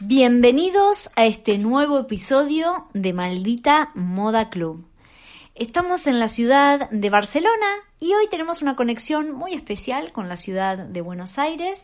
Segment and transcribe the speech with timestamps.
[0.00, 4.86] Bienvenidos a este nuevo episodio de Maldita Moda Club.
[5.54, 7.66] Estamos en la ciudad de Barcelona
[7.98, 11.80] y hoy tenemos una conexión muy especial con la ciudad de Buenos Aires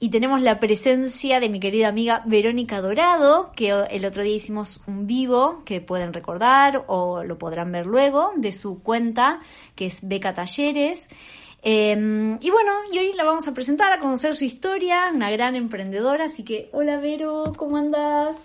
[0.00, 4.80] y tenemos la presencia de mi querida amiga Verónica Dorado, que el otro día hicimos
[4.88, 9.40] un vivo que pueden recordar o lo podrán ver luego de su cuenta
[9.76, 11.06] que es Beca Talleres.
[11.62, 15.56] Em, y bueno, y hoy la vamos a presentar, a conocer su historia, una gran
[15.56, 18.36] emprendedora, así que hola Vero, ¿cómo andas?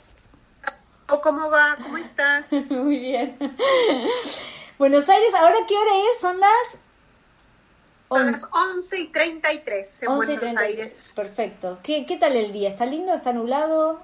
[1.08, 1.78] ¿Cómo va?
[1.82, 2.46] ¿Cómo estás?
[2.70, 3.38] Muy bien.
[4.78, 6.20] Buenos Aires, ¿ahora qué hora es?
[6.20, 6.80] Son las...
[8.10, 11.14] Son las 11 y 33 en 11 y Buenos Aires.
[11.16, 11.80] Perfecto.
[11.84, 12.70] ¿Qué, ¿Qué tal el día?
[12.70, 13.14] ¿Está lindo?
[13.14, 14.00] ¿Está nublado?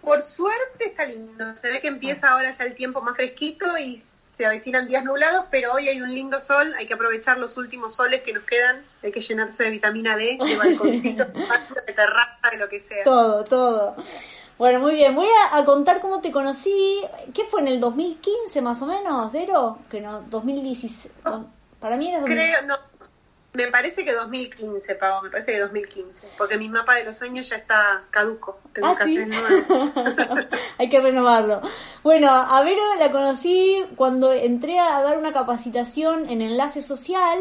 [0.00, 1.56] Por suerte está lindo.
[1.56, 4.02] Se ve que empieza ahora ya el tiempo más fresquito y
[4.36, 7.94] se avecinan días nublados, pero hoy hay un lindo sol, hay que aprovechar los últimos
[7.94, 11.26] soles que nos quedan, hay que llenarse de vitamina D, de balconcitos,
[11.86, 13.02] de terraza, de lo que sea.
[13.02, 13.96] Todo, todo.
[14.58, 17.02] Bueno, muy bien, voy a, contar cómo te conocí,
[17.34, 19.78] ¿qué fue en el 2015 más o menos, Vero?
[19.90, 21.12] Que no, 2016,
[21.80, 22.52] para mí era 2015.
[22.52, 22.76] Creo, no,
[23.54, 27.48] me parece que 2015, Pau, me parece que 2015, porque mi mapa de los sueños
[27.48, 29.18] ya está caduco, tengo ¿Ah, que ¿sí?
[29.26, 29.92] nuevo.
[30.78, 31.60] Hay que renovarlo.
[32.02, 37.40] Bueno, a Vero la conocí cuando entré a dar una capacitación en Enlace Social,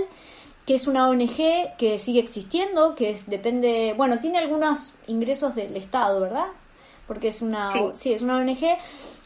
[0.66, 5.78] que es una ONG que sigue existiendo, que es, depende, bueno, tiene algunos ingresos del
[5.78, 6.48] Estado, ¿verdad?
[7.12, 8.14] Porque es una, sí.
[8.14, 8.78] es una ONG,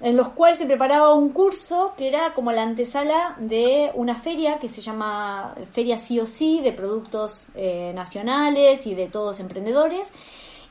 [0.02, 4.58] en los cuales se preparaba un curso que era como la antesala de una feria
[4.58, 10.08] que se llama Feria Sí o Sí de productos eh, nacionales y de todos emprendedores.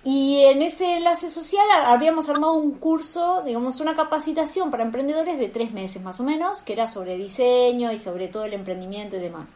[0.03, 5.47] Y en ese enlace social habíamos armado un curso, digamos, una capacitación para emprendedores de
[5.47, 9.21] tres meses más o menos, que era sobre diseño y sobre todo el emprendimiento y
[9.21, 9.51] demás.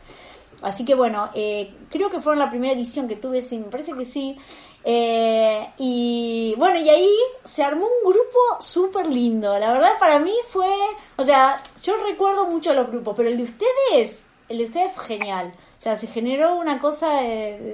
[0.63, 3.93] Así que bueno, eh, creo que fue la primera edición que tuve, sí, me parece
[3.93, 4.37] que sí.
[4.85, 7.11] Eh, y bueno, y ahí
[7.45, 9.57] se armó un grupo súper lindo.
[9.59, 10.73] La verdad para mí fue,
[11.17, 15.05] o sea, yo recuerdo mucho los grupos, pero el de ustedes, el de ustedes fue
[15.05, 15.53] genial.
[15.79, 17.21] O sea, se generó una cosa,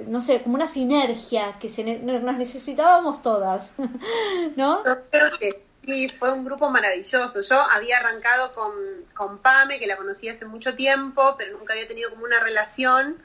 [0.07, 3.71] no sé, como una sinergia que se, nos necesitábamos todas,
[4.55, 4.83] ¿no?
[5.09, 7.41] Creo que Sí, fue un grupo maravilloso.
[7.41, 8.73] Yo había arrancado con,
[9.13, 13.17] con Pame, que la conocí hace mucho tiempo, pero nunca había tenido como una relación.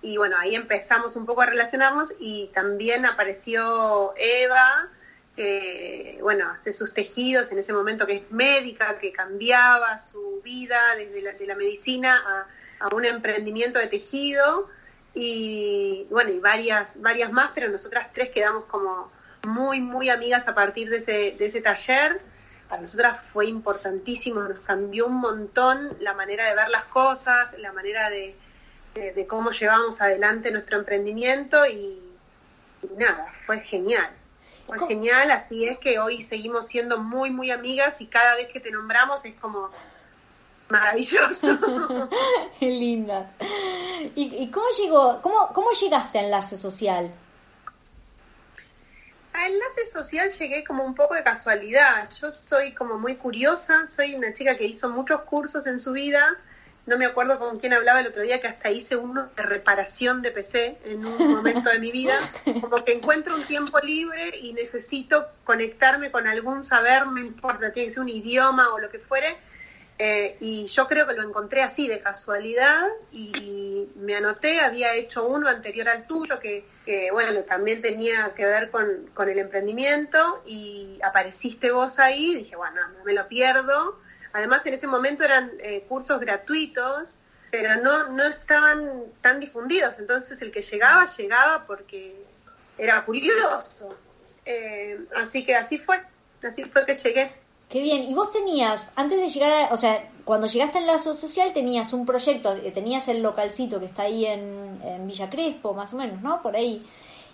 [0.00, 4.88] Y bueno, ahí empezamos un poco a relacionarnos y también apareció Eva,
[5.34, 10.94] que bueno, hace sus tejidos en ese momento que es médica, que cambiaba su vida
[10.96, 12.46] desde la, de la medicina
[12.80, 14.68] a, a un emprendimiento de tejido.
[15.14, 19.10] Y bueno, y varias, varias más, pero nosotras tres quedamos como
[19.46, 22.20] muy, muy amigas a partir de ese, de ese taller.
[22.68, 27.72] Para nosotras fue importantísimo, nos cambió un montón la manera de ver las cosas, la
[27.72, 28.34] manera de,
[28.94, 32.00] de, cómo llevamos adelante nuestro emprendimiento y,
[32.96, 34.10] nada, fue genial.
[34.66, 38.60] Fue genial, así es que hoy seguimos siendo muy, muy amigas y cada vez que
[38.60, 39.68] te nombramos es como
[40.70, 41.48] maravilloso.
[42.58, 43.30] Qué linda.
[44.14, 47.12] ¿Y, ¿Y, cómo llegó, cómo, cómo llegaste a Enlace Social?
[49.34, 52.08] A enlace social llegué como un poco de casualidad.
[52.20, 56.38] Yo soy como muy curiosa, soy una chica que hizo muchos cursos en su vida.
[56.86, 60.22] No me acuerdo con quién hablaba el otro día que hasta hice uno de reparación
[60.22, 62.14] de PC en un momento de mi vida.
[62.60, 67.88] Como que encuentro un tiempo libre y necesito conectarme con algún saber, no importa, tiene
[67.88, 69.36] que ser un idioma o lo que fuere,
[69.98, 75.26] eh, y yo creo que lo encontré así de casualidad y me anoté, había hecho
[75.26, 76.64] uno anterior al tuyo que,
[77.12, 82.80] bueno, también tenía que ver con, con, el emprendimiento y apareciste vos ahí dije, bueno,
[82.98, 84.00] no me lo pierdo.
[84.32, 87.20] Además en ese momento eran eh, cursos gratuitos,
[87.52, 92.16] pero no, no estaban tan difundidos, entonces el que llegaba, llegaba porque
[92.76, 93.96] era curioso.
[94.44, 96.02] Eh, así que así fue,
[96.42, 97.43] así fue que llegué.
[97.68, 98.04] Qué bien.
[98.04, 101.92] Y vos tenías, antes de llegar a, o sea, cuando llegaste al lazo social tenías
[101.92, 106.20] un proyecto, eh, tenías el localcito que está ahí en, Villa Crespo, más o menos,
[106.22, 106.40] ¿no?
[106.42, 106.86] Por ahí.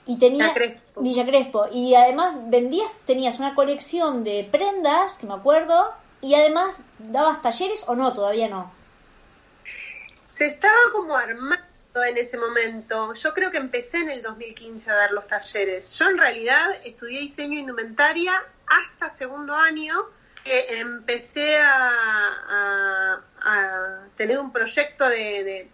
[0.06, 0.52] Y tenía
[0.96, 1.66] Villa Crespo.
[1.72, 7.88] Y además vendías, tenías una colección de prendas, que me acuerdo, y además dabas talleres
[7.88, 8.72] o no, todavía no.
[10.32, 11.62] Se estaba como armando
[11.94, 13.14] en ese momento.
[13.14, 15.92] Yo creo que empecé en el 2015 a dar los talleres.
[15.98, 19.94] Yo en realidad estudié diseño indumentaria hasta segundo año
[20.44, 23.20] empecé a,
[24.16, 25.68] tener un proyecto de,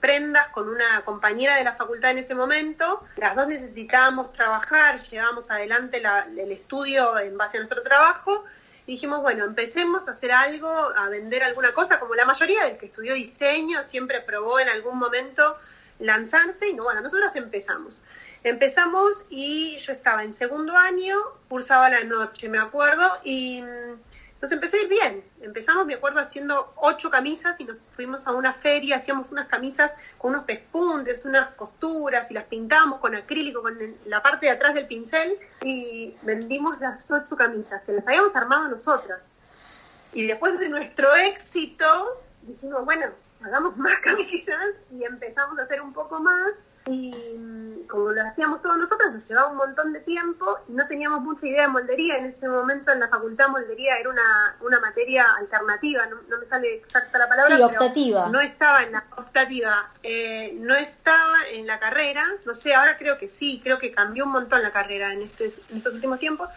[0.00, 3.04] prendas con una compañera de la facultad en ese momento.
[3.16, 6.00] Las dos necesitábamos trabajar, llevábamos adelante
[6.36, 8.44] el estudio en base a nuestro trabajo.
[8.86, 12.78] Y dijimos, bueno, empecemos a hacer algo, a vender alguna cosa, como la mayoría del
[12.78, 15.58] que estudió diseño siempre probó en algún momento
[15.98, 18.02] lanzarse y no, bueno, nosotros empezamos.
[18.48, 21.18] Empezamos y yo estaba en segundo año,
[21.50, 25.22] cursaba la noche, me acuerdo, y mm, nos empezó a ir bien.
[25.42, 29.92] Empezamos, me acuerdo, haciendo ocho camisas y nos fuimos a una feria, hacíamos unas camisas
[30.16, 34.72] con unos pespuntes, unas costuras y las pintábamos con acrílico, con la parte de atrás
[34.72, 39.20] del pincel y vendimos las ocho camisas, que las habíamos armado nosotras.
[40.14, 43.08] Y después de nuestro éxito, dijimos, bueno,
[43.44, 46.54] hagamos más camisas y empezamos a hacer un poco más
[46.88, 51.22] y como lo hacíamos todos nosotros, nos llevaba un montón de tiempo y no teníamos
[51.22, 52.18] mucha idea de moldería.
[52.18, 56.76] En ese momento en la facultad moldería era una, una materia alternativa, no, me sale
[56.76, 57.56] exacta la palabra.
[57.56, 58.28] Sí, optativa.
[58.28, 63.18] No estaba en la optativa, eh, no estaba en la carrera, no sé, ahora creo
[63.18, 66.48] que sí, creo que cambió un montón la carrera en, este, en estos últimos tiempos.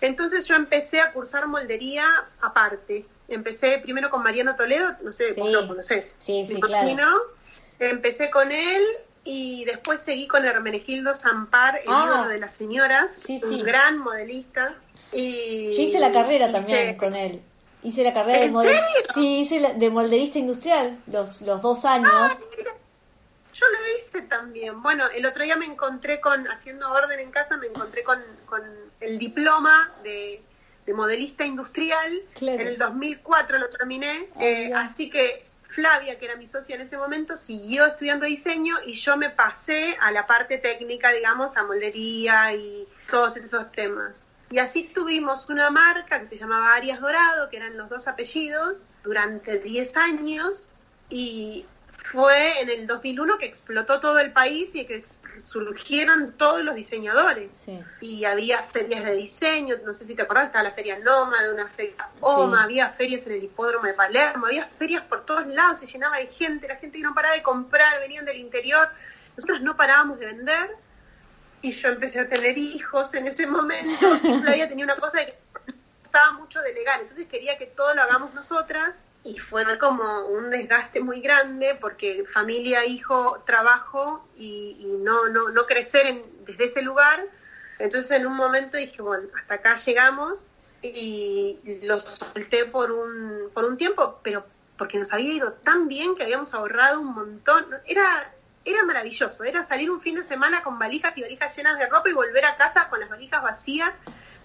[0.00, 2.04] Entonces yo empecé a cursar moldería
[2.40, 3.06] aparte.
[3.28, 6.16] Empecé primero con Mariano Toledo, no sé, vos lo conoces.
[6.22, 7.20] Sí, sí, claro.
[7.78, 8.82] Empecé con él
[9.24, 12.04] y después seguí con Hermenegildo Zampar, el ah.
[12.06, 14.74] ídolo de las señoras, un gran modelista.
[15.12, 17.40] Y Yo hice la carrera también con él.
[17.84, 19.12] Hice la carrera de modelista.
[19.14, 22.10] Sí, hice de molderista industrial los, los dos años.
[22.12, 22.32] Ah,
[23.54, 24.82] yo lo hice también.
[24.82, 28.62] Bueno, el otro día me encontré con, haciendo orden en casa, me encontré con, con
[29.00, 30.42] el diploma de,
[30.94, 32.22] modelista industrial.
[32.40, 34.28] En el 2004 lo terminé.
[34.34, 38.76] Ah, eh, así que Flavia, que era mi socia en ese momento, siguió estudiando diseño
[38.86, 44.26] y yo me pasé a la parte técnica, digamos, a moldería y todos esos temas.
[44.50, 48.84] Y así tuvimos una marca que se llamaba Arias Dorado, que eran los dos apellidos,
[49.02, 50.68] durante 10 años
[51.08, 51.64] y
[51.96, 55.04] fue en el 2001 que explotó todo el país y que
[55.52, 57.50] surgieron todos los diseñadores.
[58.00, 61.52] Y había ferias de diseño, no sé si te acordás, estaba la feria Noma, de
[61.52, 65.80] una feria OMA, había ferias en el hipódromo de Palermo, había ferias por todos lados,
[65.80, 68.88] se llenaba de gente, la gente no paraba de comprar, venían del interior.
[69.36, 70.70] Nosotros no parábamos de vender
[71.60, 74.16] y yo empecé a tener hijos en ese momento.
[74.22, 75.38] Y Flavia tenía una cosa de que
[76.02, 81.00] gustaba mucho delegar, entonces quería que todo lo hagamos nosotras y fue como un desgaste
[81.00, 87.24] muy grande porque familia, hijo, trabajo y, no, no, no crecer en, desde ese lugar.
[87.78, 90.44] Entonces en un momento dije, bueno, hasta acá llegamos
[90.82, 94.44] y lo solté por un, por un tiempo, pero
[94.76, 97.66] porque nos había ido tan bien que habíamos ahorrado un montón.
[97.86, 98.32] Era,
[98.64, 102.08] era maravilloso, era salir un fin de semana con valijas y valijas llenas de ropa
[102.08, 103.92] y volver a casa con las valijas vacías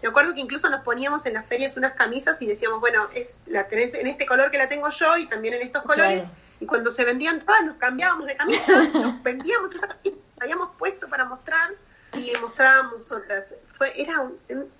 [0.01, 3.27] me acuerdo que incluso nos poníamos en las ferias unas camisas y decíamos, bueno, es,
[3.47, 6.23] la tenés en este color que la tengo yo y también en estos colores.
[6.59, 11.07] Y cuando se vendían todas, nos cambiábamos de camisa, nos vendíamos esas camisas, habíamos puesto
[11.07, 11.71] para mostrar
[12.13, 13.53] y mostrábamos otras.
[13.77, 14.27] Fue, era,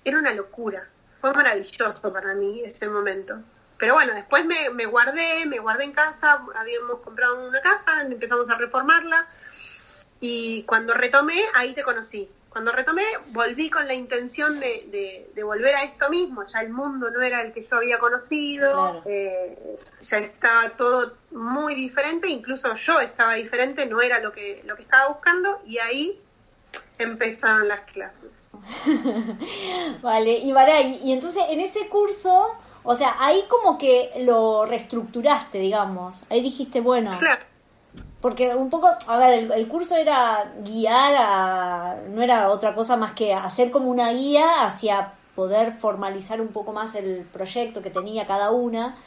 [0.03, 0.87] era una locura.
[1.19, 3.39] Fue maravilloso para mí ese momento.
[3.77, 8.49] Pero bueno, después me, me guardé, me guardé en casa, habíamos comprado una casa, empezamos
[8.49, 9.27] a reformarla
[10.19, 15.83] y cuando retomé, ahí te conocí cuando retomé, volví con la intención de, volver a
[15.83, 16.43] esto mismo.
[16.47, 21.75] Ya el mundo no era el que yo había conocido, eh, ya estaba todo muy
[21.75, 26.19] diferente, incluso yo estaba diferente, no era lo que, lo que estaba buscando, y ahí
[26.97, 28.31] empezaron las clases.
[30.01, 35.59] vale, y Maray, y entonces en ese curso, o sea, ahí como que lo reestructuraste,
[35.59, 36.25] digamos.
[36.31, 37.19] Ahí dijiste, bueno.
[37.19, 37.56] Claro
[38.21, 43.13] porque un poco, a ver, el, curso era guiar a, no era otra cosa más
[43.13, 48.25] que hacer como una guía hacia poder formalizar un poco más el proyecto que tenía
[48.25, 48.97] cada una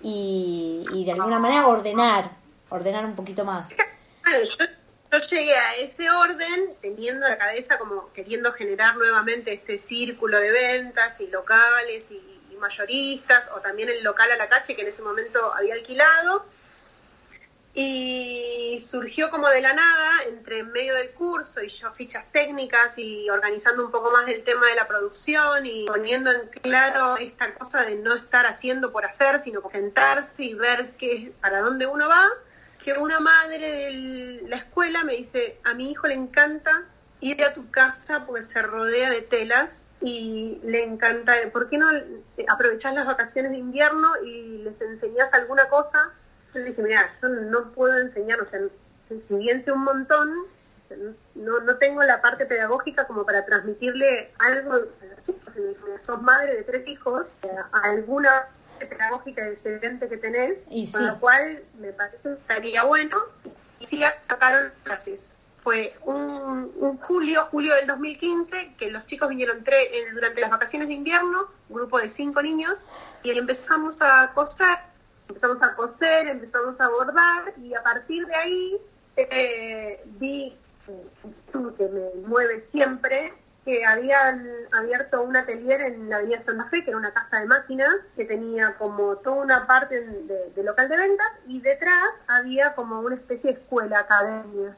[0.00, 2.30] y, de alguna manera ordenar,
[2.70, 3.68] ordenar un poquito más.
[3.70, 10.50] yo, llegué a ese orden teniendo la cabeza como queriendo generar nuevamente este círculo de
[10.50, 14.88] ventas y locales y, y mayoristas o también el local a la calle que en
[14.88, 16.46] ese momento había alquilado
[17.76, 23.28] y surgió como de la nada, entre medio del curso y yo fichas técnicas y
[23.28, 27.82] organizando un poco más el tema de la producción y poniendo en claro esta cosa
[27.82, 32.28] de no estar haciendo por hacer, sino sentarse y ver qué, para dónde uno va,
[32.84, 36.84] que una madre de la escuela me dice, a mi hijo le encanta
[37.20, 41.88] ir a tu casa porque se rodea de telas y le encanta, ¿por qué no
[42.46, 46.12] aprovechás las vacaciones de invierno y les enseñás alguna cosa?
[46.54, 48.60] Yo le dije, mira, yo no puedo enseñar, o sea,
[49.20, 50.32] si bien sé un montón,
[51.34, 55.54] no, no tengo la parte pedagógica como para transmitirle algo a los chicos.
[56.02, 57.26] Sos madre de tres hijos,
[57.72, 58.46] alguna
[58.78, 60.58] pedagógica excelente que tenés,
[60.92, 63.18] con lo cual me parece que estaría bueno.
[63.80, 65.30] Y sí sacaron clases.
[65.62, 70.88] Fue un, un, julio, julio del 2015, que los chicos vinieron tre durante las vacaciones
[70.88, 72.80] de invierno, un grupo de cinco niños,
[73.22, 74.76] y empezamos a coser
[75.28, 78.76] empezamos a coser, empezamos a bordar y a partir de ahí
[79.16, 80.56] eh, vi
[81.76, 83.32] que me mueve siempre,
[83.64, 87.46] que habían abierto un atelier en la avenida Santa Fe, que era una casa de
[87.46, 93.00] máquinas, que tenía como toda una parte de, local de ventas y detrás había como
[93.00, 94.76] una especie de escuela, academia.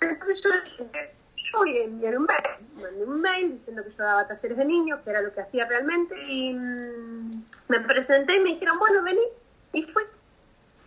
[0.00, 4.04] Entonces yo dije, yo voy a enviar un mail, mandé un mail diciendo que yo
[4.04, 8.40] daba talleres de niños, que era lo que hacía realmente, y mm, me presenté y
[8.40, 9.22] me dijeron, bueno, vení,
[9.76, 10.02] y fui.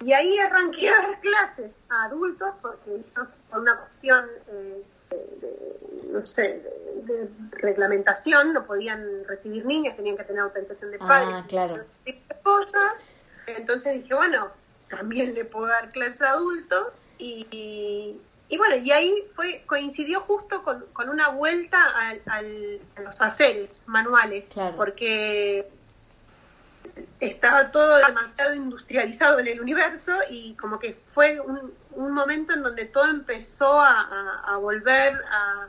[0.01, 3.03] Y ahí arranqué a dar clases a adultos, porque
[3.50, 4.25] por una cuestión...
[4.48, 5.79] Eh, de,
[6.12, 6.62] no sé,
[7.03, 11.46] de, reglamentación, no podían recibir niños, tenían que tener autorización de ah, padres.
[11.48, 11.84] claro.
[13.48, 14.50] Entonces dije, bueno,
[14.89, 20.63] también le puedo dar clases a adultos y, y bueno, y ahí fue coincidió justo
[20.63, 25.67] con, con una vuelta al, al, a los haceres manuales, porque
[27.19, 32.63] estaba todo demasiado industrializado en el universo y como que fue un, un momento en
[32.63, 35.67] donde todo empezó a, volver a,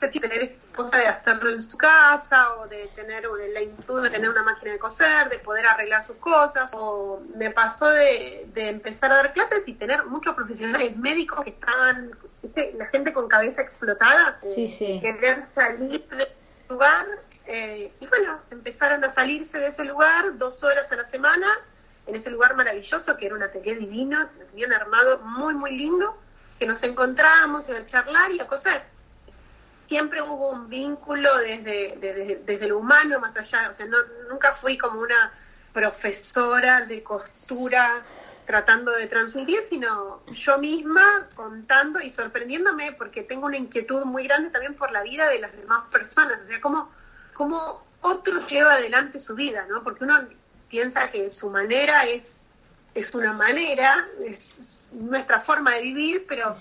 [0.00, 4.42] tener cosa de hacerlo en su casa o de tener la inquietud de tener una
[4.42, 9.32] máquina de coser, de poder arreglar sus cosas o me pasó de, empezar a dar
[9.34, 12.12] clases y tener muchos profesionales médicos que estaban,
[12.78, 15.00] la gente con cabeza explotada, sí, sí.
[15.00, 16.28] querer salir del
[16.68, 17.06] lugar
[17.52, 21.48] eh, y bueno, empezaron a salirse de ese lugar dos horas a la semana,
[22.06, 26.16] en ese lugar maravilloso, que era un atelier divino, un armado muy, muy lindo,
[26.60, 28.82] que nos encontrábamos a charlar y a coser.
[29.88, 34.54] Siempre hubo un vínculo desde, desde, desde lo humano más allá, o sea, no, nunca
[34.54, 35.32] fui como una
[35.72, 38.04] profesora de costura
[38.46, 44.50] tratando de transmitir, sino yo misma contando y sorprendiéndome porque tengo una inquietud muy grande
[44.50, 46.99] también por la vida de las demás personas, o sea, cómo
[47.34, 49.82] cómo otro lleva adelante su vida, ¿no?
[49.82, 50.20] Porque uno
[50.68, 52.40] piensa que su manera es,
[52.94, 56.54] es una manera, es, nuestra forma de vivir, pero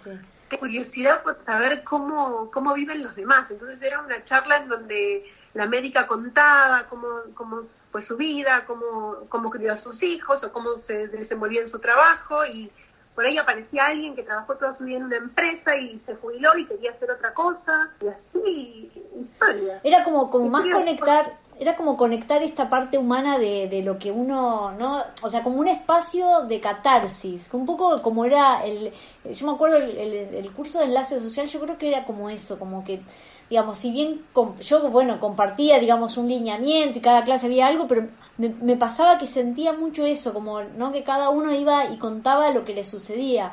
[0.60, 3.50] curiosidad por saber cómo, cómo viven los demás.
[3.52, 9.26] Entonces era una charla en donde la médica contaba cómo, cómo fue su vida, cómo,
[9.30, 12.72] cómo crió a sus hijos o cómo se desenvolvía en su trabajo y
[13.16, 16.58] por ahí aparecía alguien que trabajó toda su vida en una empresa y se jubiló
[16.58, 19.82] y quería hacer otra cosa, y así, historia.
[19.84, 24.12] Era como, como más conectar, era como conectar esta parte humana de, de lo que
[24.12, 25.04] uno, ¿no?
[25.22, 28.94] O sea, como un espacio de catarsis, un poco como era el,
[29.30, 32.58] yo me acuerdo el, el curso de enlace social, yo creo que era como eso,
[32.58, 33.02] como que
[33.50, 34.22] digamos, si bien
[34.60, 39.26] yo, bueno, compartía, digamos, un lineamiento y cada clase había algo, pero me, pasaba que
[39.26, 40.92] sentía mucho eso, como, ¿no?
[40.92, 43.52] Que cada uno iba y contaba lo que le sucedía.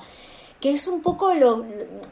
[0.61, 1.65] Que es un poco lo,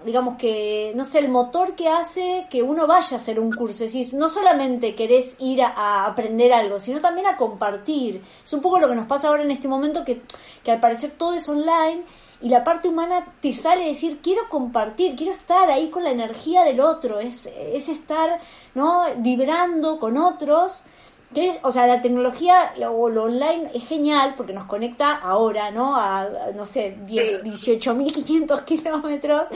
[0.05, 3.85] digamos que, no sé, el motor que hace que uno vaya a hacer un curso.
[3.85, 8.23] Es decir, no solamente querés ir a, aprender algo, sino también a compartir.
[8.45, 10.23] Es un poco lo que nos pasa ahora en este momento, que,
[10.63, 12.03] que al parecer todo es online
[12.41, 16.63] y la parte humana te sale decir quiero compartir, quiero estar ahí con la energía
[16.65, 18.41] del otro, es, es estar
[18.75, 19.05] ¿no?
[19.17, 20.85] vibrando con otros.
[21.63, 25.97] O sea, la tecnología o lo, online es genial porque nos conecta ahora, ¿no?
[25.97, 29.49] A, no sé, 18.500 kilómetros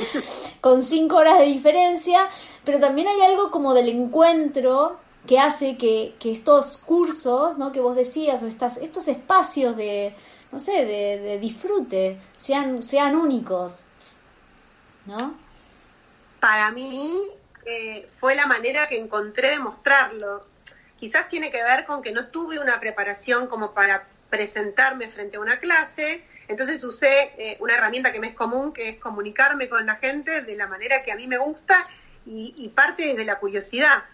[0.60, 2.28] con 5 horas de diferencia,
[2.64, 7.70] pero también hay algo como del encuentro que hace que, que estos cursos, ¿no?
[7.70, 10.16] Que vos decías, o estas, estos espacios de,
[10.50, 13.84] no sé, de, disfrute, sean, sean únicos,
[15.06, 15.34] ¿no?
[16.40, 17.22] Para mí
[17.66, 20.40] eh, fue la manera que encontré de mostrarlo.
[20.98, 25.40] Quizás tiene que ver con que no tuve una preparación como para presentarme frente a
[25.40, 29.84] una clase, entonces usé eh, una herramienta que me es común, que es comunicarme con
[29.84, 31.86] la gente de la manera que a mí me gusta
[32.24, 34.04] y, parte desde la curiosidad.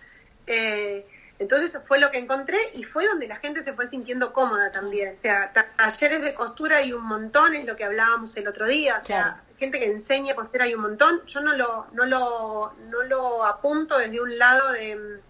[0.47, 1.05] Eh,
[1.39, 5.17] entonces fue lo que encontré y fue donde la gente se fue sintiendo cómoda también.
[5.19, 8.99] O sea, talleres de costura hay un montón, es lo que hablábamos el otro día.
[9.03, 11.27] O sea, gente que enseña a coser hay un montón.
[11.27, 15.21] Yo no lo, no lo, no lo apunto desde un lado de,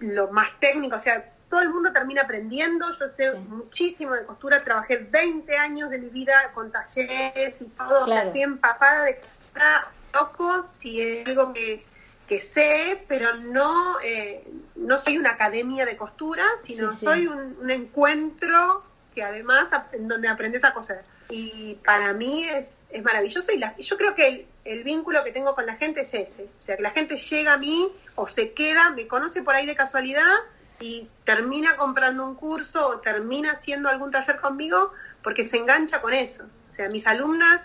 [0.00, 0.96] lo más técnico.
[0.96, 2.90] O sea, todo el mundo termina aprendiendo.
[2.98, 4.64] Yo sé muchísimo de costura.
[4.64, 8.06] Trabajé 20 años de mi vida con talleres y todo.
[8.06, 8.28] Claro.
[8.28, 9.88] estoy empapada de costura.
[10.14, 11.84] Loco, si es algo que
[12.32, 14.42] que sé, pero no, eh,
[14.74, 18.82] no soy una academia de costura, sino soy un, encuentro
[19.14, 21.02] que además en donde aprendes a coser.
[21.28, 25.54] Y para mí es, es maravilloso y, la, yo creo que el, vínculo que tengo
[25.54, 26.44] con la gente es ese.
[26.44, 29.66] O sea, que la gente llega a mí o se queda, me conoce por ahí
[29.66, 30.34] de casualidad
[30.80, 36.14] y termina comprando un curso o termina haciendo algún taller conmigo porque se engancha con
[36.14, 36.44] eso.
[36.70, 37.62] O sea, mis alumnas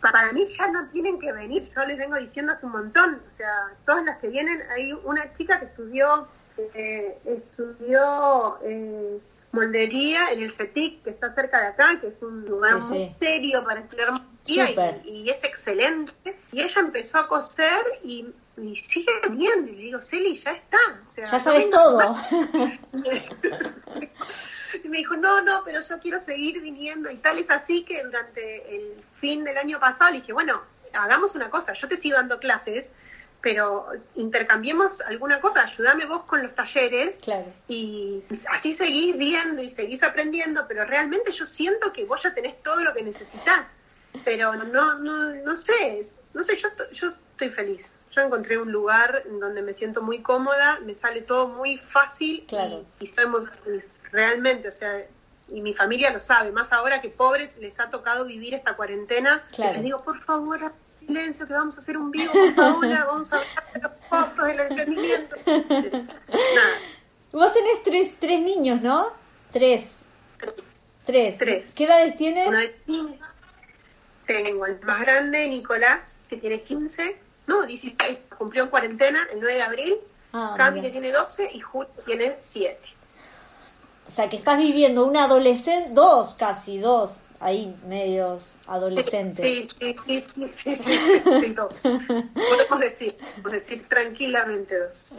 [0.00, 3.36] para mí ya no tienen que venir, yo les vengo diciendo hace un montón, o
[3.36, 6.26] sea, todas las que vienen, hay una chica que estudió,
[6.74, 9.18] eh, estudió eh,
[9.52, 13.62] moldería en el CETIC, que está cerca de acá, que es un lugar muy serio
[13.64, 16.12] para estudiar y, y, es excelente.
[16.52, 18.26] Y ella empezó a coser y,
[18.76, 19.68] sigue bien.
[19.68, 20.78] Y le digo, Celi, ya está.
[21.16, 22.00] ya sabes todo.
[24.82, 27.38] y me dijo, no, no, pero yo quiero seguir viniendo y tal.
[27.38, 30.62] Es así que durante el fin del año pasado le dije, bueno,
[30.92, 32.90] hagamos una cosa, yo te sigo dando clases,
[33.40, 33.86] pero
[34.16, 37.18] intercambiemos alguna cosa, ayúdame vos con los talleres
[37.68, 42.62] y así seguís viendo y seguís aprendiendo, pero realmente yo siento que vos ya tenés
[42.62, 43.66] todo lo que necesitas,
[44.24, 47.90] pero no, no, no sé, no sé, yo, yo estoy feliz.
[48.12, 52.44] Yo encontré un lugar donde me siento muy cómoda, me sale todo muy fácil
[52.98, 55.06] y, soy muy feliz, realmente, o sea,
[55.48, 59.44] y mi familia lo sabe, más ahora que pobres les ha tocado vivir esta cuarentena.
[59.56, 63.82] Les digo, por favor, silencio, que vamos a hacer un vivo ahora, vamos a ver
[63.82, 65.36] los fotos del entendimiento.
[67.32, 69.12] Vos tenés tres, tres niños, ¿no?
[69.52, 69.88] Tres.
[71.06, 71.38] Tres.
[71.38, 71.74] Tres.
[71.74, 72.72] ¿Qué edades tienen?
[74.26, 77.16] Tengo el más grande, Nicolás, que tiene 15,
[77.50, 79.96] no, 16, cumplió en cuarentena el 9 de abril.
[80.32, 82.78] Ah, Cami, que tiene 12, y Julio tiene 7.
[84.06, 89.36] O sea, que estás viviendo una adolescente, dos casi, dos, ahí medios adolescentes.
[89.36, 90.76] Sí, sí, sí, sí, sí,
[91.40, 91.80] sí, dos.
[91.80, 95.12] Podemos decir, podemos decir tranquilamente dos.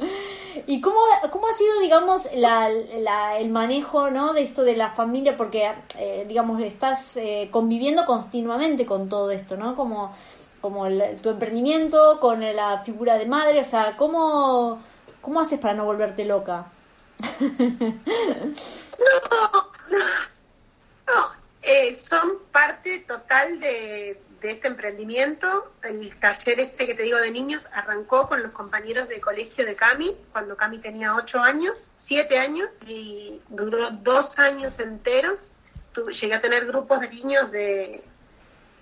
[0.67, 1.00] ¿Y cómo,
[1.31, 4.33] cómo ha sido, digamos, la, la, el manejo ¿no?
[4.33, 5.35] de esto de la familia?
[5.35, 9.75] Porque, eh, digamos, estás eh, conviviendo continuamente con todo esto, ¿no?
[9.75, 10.13] Como,
[10.62, 10.88] como
[11.22, 14.82] tu emprendimiento, con la figura de madre, o sea, ¿cómo,
[15.22, 16.68] cómo haces para no volverte loca?
[17.20, 17.30] no,
[21.08, 25.72] no eh, son parte total de, este emprendimiento.
[25.84, 29.75] El taller este que te digo de niños arrancó con los compañeros de colegio de
[29.75, 35.39] Cami, cuando Cami tenía 8 años, 7 años, y duró dos años enteros.
[36.20, 38.03] llegué a tener grupos de niños de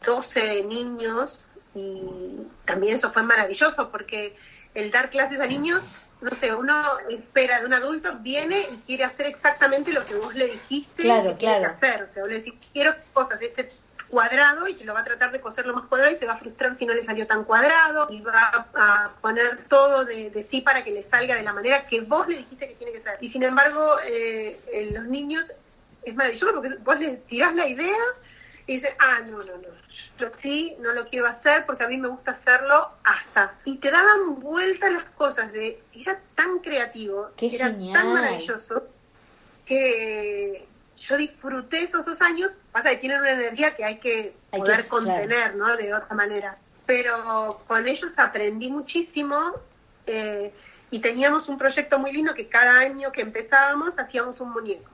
[0.06, 1.49] 12 niños
[1.80, 4.36] y también eso fue maravilloso porque
[4.76, 5.84] el dar clases a niños
[6.22, 10.36] no sé, uno espera de un adulto, viene y quiere hacer exactamente lo que vos
[10.36, 11.68] le dijiste claro, que claro.
[11.68, 12.04] hacer.
[12.04, 13.70] O sea, vos le decís, quiero cosas de este
[14.10, 16.34] cuadrado y se lo va a tratar de coser lo más cuadrado y se va
[16.34, 20.62] a frustrar si no le salió tan cuadrado y va a poner todo de, sí
[20.62, 23.18] para que le salga de la manera que vos le dijiste que tiene que ser.
[23.22, 25.46] Y sin embargo, eh, los niños
[26.04, 27.98] es maravilloso porque vos les tirás la idea
[28.69, 29.67] y dice, ah, no, no, no,
[30.19, 33.55] yo sí no lo quiero hacer porque a mí me gusta hacerlo hasta.
[33.65, 38.84] Y te daban vuelta las cosas de, era tan creativo, era tan maravilloso,
[39.65, 44.88] que yo disfruté esos dos años, pasa que tienen una energía que hay que poder
[44.88, 45.75] contener, ¿no?
[45.75, 46.55] De otra manera.
[46.86, 49.53] Pero con ellos aprendí muchísimo
[50.05, 50.53] eh,
[50.91, 54.91] y teníamos un proyecto muy lindo que cada año que empezábamos hacíamos un muñeco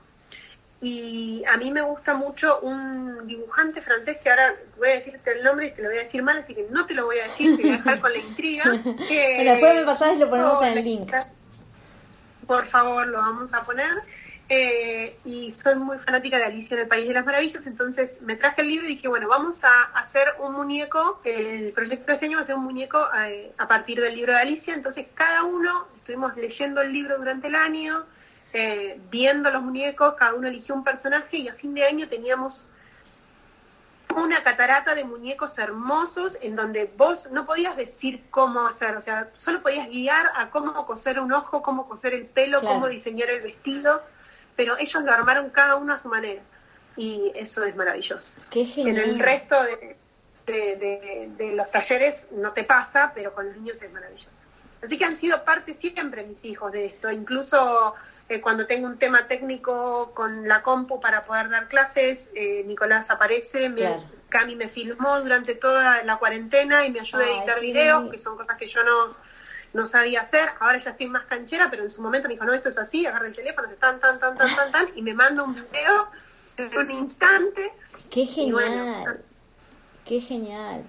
[0.80, 5.42] y a mí me gusta mucho un dibujante francés que ahora voy a decirte el
[5.42, 7.22] nombre y te lo voy a decir mal, así que no te lo voy a
[7.24, 8.64] decir, te voy a dejar con la intriga.
[9.08, 11.12] Que, bueno, después me pasás y lo ponemos en el link.
[12.46, 13.90] Por favor, lo vamos a poner.
[14.48, 18.36] Eh, y soy muy fanática de Alicia en el País de las Maravillas, entonces me
[18.36, 22.26] traje el libro y dije, bueno, vamos a hacer un muñeco, el proyecto de este
[22.26, 25.42] año va a ser un muñeco eh, a partir del libro de Alicia, entonces cada
[25.42, 28.04] uno, estuvimos leyendo el libro durante el año,
[28.52, 32.68] eh, viendo los muñecos, cada uno eligió un personaje y a fin de año teníamos
[34.16, 39.28] una catarata de muñecos hermosos en donde vos no podías decir cómo hacer, o sea,
[39.36, 43.42] solo podías guiar a cómo coser un ojo, cómo coser el pelo, cómo diseñar el
[43.42, 44.02] vestido,
[44.54, 46.40] pero ellos lo armaron cada uno a su manera
[46.96, 48.40] y eso es maravilloso.
[48.54, 49.96] En el resto de,
[50.46, 54.30] de, los talleres no te pasa, pero con los niños es maravilloso.
[54.82, 57.94] Así que han sido parte siempre mis hijos de esto, incluso
[58.28, 63.10] eh, cuando tengo un tema técnico con la compu para poder dar clases, eh, Nicolás
[63.10, 63.72] aparece,
[64.28, 68.36] Cami me filmó durante toda la cuarentena y me ayuda a editar videos, que son
[68.36, 69.14] cosas que yo no,
[69.72, 70.48] no sabía hacer.
[70.58, 73.06] Ahora ya estoy más canchera, pero en su momento me dijo, no, esto es así,
[73.06, 76.08] agarra el teléfono, tan, tan, tan, tan, tan, tan, y me manda un video
[76.56, 77.72] en un instante.
[78.10, 79.22] ¡Qué genial!
[80.04, 80.84] ¡Qué genial!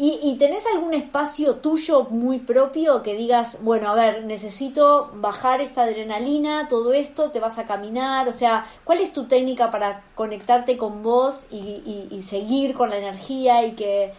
[0.00, 5.60] ¿Y, ¿Y tenés algún espacio tuyo muy propio que digas, bueno, a ver, necesito bajar
[5.60, 8.28] esta adrenalina, todo esto, te vas a caminar?
[8.28, 13.66] O sea, ¿cuál es tu técnica para conectarte con vos y, seguir con la energía
[13.66, 14.12] y que,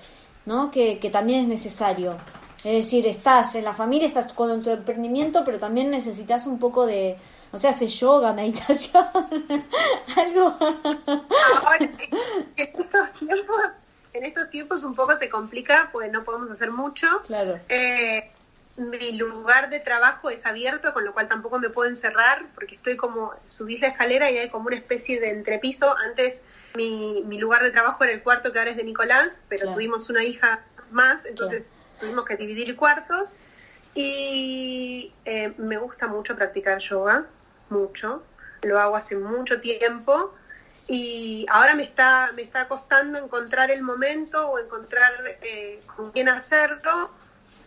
[0.46, 0.70] ¿no?
[0.70, 2.18] Que, también es necesario?
[2.58, 6.86] Es decir, estás en la familia, estás con tu emprendimiento, pero también necesitas un poco
[6.86, 7.16] de,
[7.54, 9.06] o sea, haces yoga, meditación,
[10.18, 10.58] algo.
[12.58, 13.10] Estos
[14.14, 17.08] en estos tiempos un poco se complica, pues no podemos hacer mucho.
[17.28, 17.60] Claro.
[17.70, 18.32] Eh,
[18.78, 22.96] mi lugar de trabajo es abierto, con lo cual tampoco me puedo encerrar, porque estoy
[22.96, 25.96] como, subís la escalera y hay como una especie de entrepiso.
[25.98, 26.42] Antes
[26.76, 30.10] mi, mi lugar de trabajo era el cuarto que ahora es de Nicolás, pero tuvimos
[30.10, 31.64] una hija más, entonces
[32.00, 33.34] tuvimos que dividir cuartos.
[33.96, 37.26] Y eh, me gusta mucho practicar yoga,
[37.70, 38.24] mucho.
[38.62, 40.34] Lo hago hace mucho tiempo
[40.90, 46.28] y ahora me está me está costando encontrar el momento o encontrar eh, con quién
[46.28, 47.12] hacerlo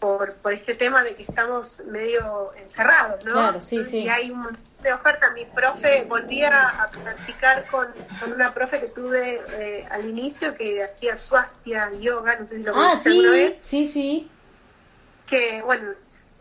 [0.00, 3.34] por, por este tema de que estamos medio encerrados, ¿no?
[3.34, 3.98] Claro, sí, sí.
[3.98, 5.32] Y hay un montón de ofertas.
[5.32, 7.86] Mi profe, volví a, practicar con,
[8.18, 12.62] con, una profe que tuve eh, al inicio que hacía swastia yoga, no sé si
[12.64, 13.58] lo ah, sí, alguna vez.
[13.62, 14.28] Sí, sí.
[15.26, 15.92] Que, bueno,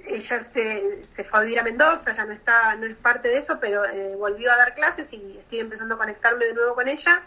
[0.08, 3.38] ella se, se fue a vivir a Mendoza, ya no está, no es parte de
[3.38, 6.88] eso, pero eh, volvió a dar clases y estoy empezando a conectarme de nuevo con
[6.88, 7.22] ella.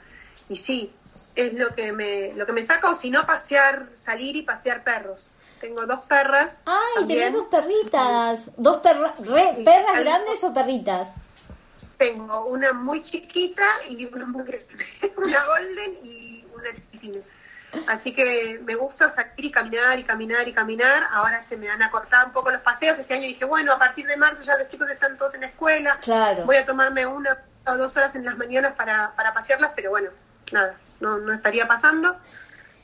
[0.49, 0.93] Y sí,
[1.35, 4.85] es lo que me, lo que me saca, o si no, pasear, salir y pasear
[4.85, 5.31] perros.
[5.61, 6.59] Tengo dos perras.
[6.67, 8.51] ¡Ay, tenés dos perritas!
[8.57, 11.09] ¿Dos perras perras grandes o perritas?
[11.97, 14.43] Tengo una muy chiquita y una muy
[15.17, 17.21] una golden y una chiquitina.
[17.87, 21.05] Así que me gusta salir y caminar y caminar y caminar.
[21.13, 22.99] Ahora se me han acortado un poco los paseos.
[22.99, 25.49] Este año dije, bueno, a partir de marzo ya los chicos están todos en la
[25.49, 25.99] escuela.
[26.03, 26.45] Claro.
[26.45, 30.11] Voy a tomarme una o dos horas en las mañanas para, para pasearlas, pero bueno,
[30.53, 32.17] nada, no, no estaría pasando.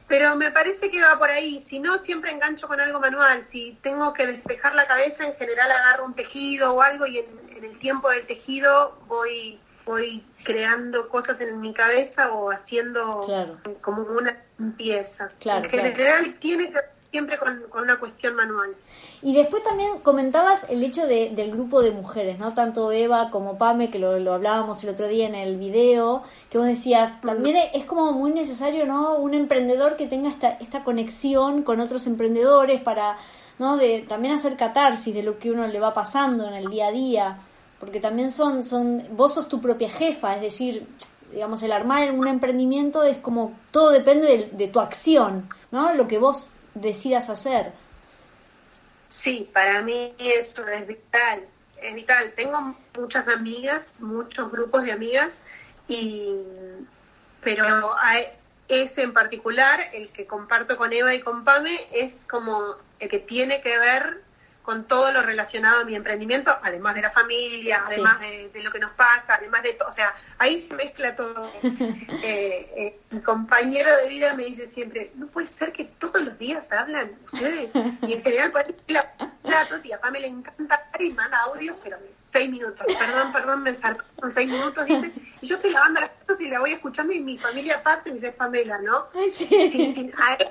[0.09, 1.62] Pero me parece que va por ahí.
[1.68, 3.44] Si no, siempre engancho con algo manual.
[3.44, 7.26] Si tengo que despejar la cabeza, en general agarro un tejido o algo y en,
[7.57, 13.26] en el tiempo del tejido voy voy creando cosas en mi cabeza o haciendo
[13.81, 15.31] como una limpieza.
[15.40, 16.79] Claro, en general tiene que
[17.11, 18.70] siempre con, una cuestión manual.
[19.20, 22.55] Y después también comentabas el hecho de, del grupo de mujeres, ¿no?
[22.55, 26.59] Tanto Eva como Pame, que lo, lo hablábamos el otro día en el video, que
[26.59, 29.16] vos decías, también es como muy necesario, ¿no?
[29.16, 33.16] Un emprendedor que tenga esta, esta conexión con otros emprendedores para,
[33.59, 33.76] ¿no?
[33.76, 36.92] De también hacer catarsis de lo que uno le va pasando en el día a
[36.92, 37.38] día
[37.81, 40.87] porque también son, son, vos sos tu propia jefa, es decir,
[41.33, 45.95] digamos, el armar un emprendimiento es como, todo depende de, tu acción, ¿no?
[45.95, 47.73] Lo que vos decidas hacer.
[49.09, 51.43] Sí, para mí eso es vital,
[51.81, 52.33] es vital.
[52.37, 55.33] Tengo muchas amigas, muchos grupos de amigas,
[55.88, 56.37] y
[57.43, 57.64] pero
[58.69, 63.19] ese en particular, el que comparto con Eva y con Pame, es como el que
[63.19, 64.23] tiene que ver
[64.62, 68.79] con todo lo relacionado a mi emprendimiento, además de la familia, además de, lo que
[68.79, 71.51] nos pasa, además de todo, o sea, ahí se mezcla todo.
[72.23, 76.38] Eh, eh, mi compañero de vida me dice siempre, no puede ser que todos los
[76.38, 77.70] días hablan ustedes,
[78.03, 78.77] y en general pueden
[79.42, 81.96] platos, y a Pame le encanta y manda audio, pero
[82.33, 83.77] seis minutos, perdón, perdón, me
[84.21, 87.21] con seis minutos, dice, y yo estoy lavando las cosas y la voy escuchando y
[87.21, 89.07] mi familia pasa y me dice Pamela, ¿no?
[89.33, 90.12] Sí.
[90.19, 90.49] a él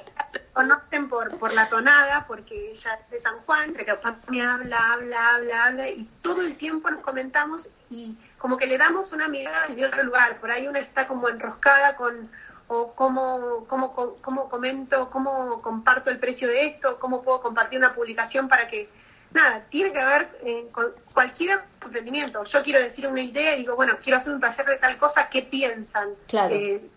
[0.54, 5.36] conocen por, por la tonada, porque ella es de San Juan, pero me habla, habla,
[5.36, 9.68] habla, habla, y todo el tiempo nos comentamos y como que le damos una mirada
[9.68, 12.30] desde otro lugar, por ahí una está como enroscada con
[12.68, 17.96] o cómo, cómo, cómo comento, cómo comparto el precio de esto, cómo puedo compartir una
[17.96, 18.89] publicación para que
[19.32, 22.44] nada, tiene que ver eh, con cualquier emprendimiento.
[22.44, 25.30] Yo quiero decir una idea y digo, bueno, quiero hacer un taller de tal cosa,
[25.30, 26.10] ¿qué piensan?
[26.50, 26.88] Eh,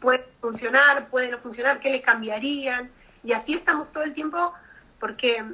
[0.00, 1.08] ¿Puede funcionar?
[1.08, 1.80] ¿Puede no funcionar?
[1.80, 2.90] ¿Qué le cambiarían?
[3.24, 4.54] Y así estamos todo el tiempo
[5.00, 5.44] porque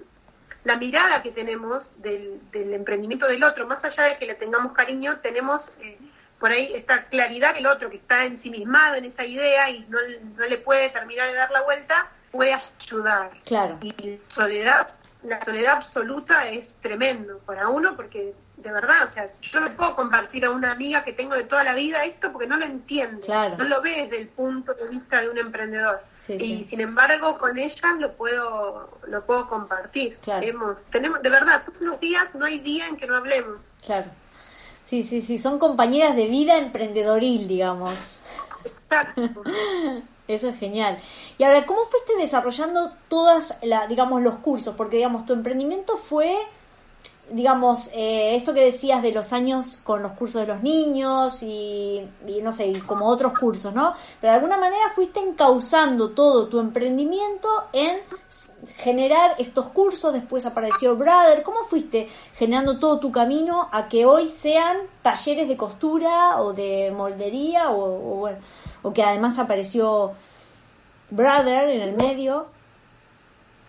[0.64, 5.18] la mirada que tenemos del, emprendimiento del otro, más allá de que le tengamos cariño,
[5.20, 5.98] tenemos eh,
[6.38, 9.98] por ahí esta claridad que el otro que está ensimismado en esa idea y no,
[10.36, 13.30] no le puede terminar de dar la vuelta, puede ayudar.
[13.44, 13.78] Claro.
[13.80, 14.88] Y soledad
[15.24, 19.96] la soledad absoluta es tremendo para uno porque de verdad, o sea, yo no puedo
[19.96, 23.26] compartir a una amiga que tengo de toda la vida esto porque no lo entiende,
[23.58, 26.00] no lo ve desde el punto de vista de un emprendedor.
[26.28, 30.16] y sin embargo con ella lo puedo lo puedo compartir.
[30.18, 33.64] tenemos de verdad todos los días no hay día en que no hablemos.
[33.84, 34.06] Claro.
[34.86, 38.18] Sí, sí, sí, son compañeras de vida emprendedoril, digamos.
[38.64, 39.42] Exacto.
[40.26, 40.98] Eso es genial.
[41.36, 44.74] Y ahora, ¿cómo fuiste desarrollando todas, la, digamos, los cursos?
[44.74, 46.34] Porque, digamos, tu emprendimiento fue,
[47.30, 52.08] digamos, eh, esto que decías de los años con los cursos de los niños y,
[52.42, 53.92] no sé, como otros cursos, ¿no?
[54.18, 57.98] Pero de alguna manera fuiste encauzando todo tu emprendimiento en
[58.78, 61.42] generar estos cursos, después apareció Brother.
[61.42, 66.90] ¿Cómo fuiste generando todo tu camino a que hoy sean talleres de costura o de
[66.96, 68.38] moldería o, o bueno?
[68.84, 70.12] O que además apareció
[71.10, 72.46] Brother en el medio.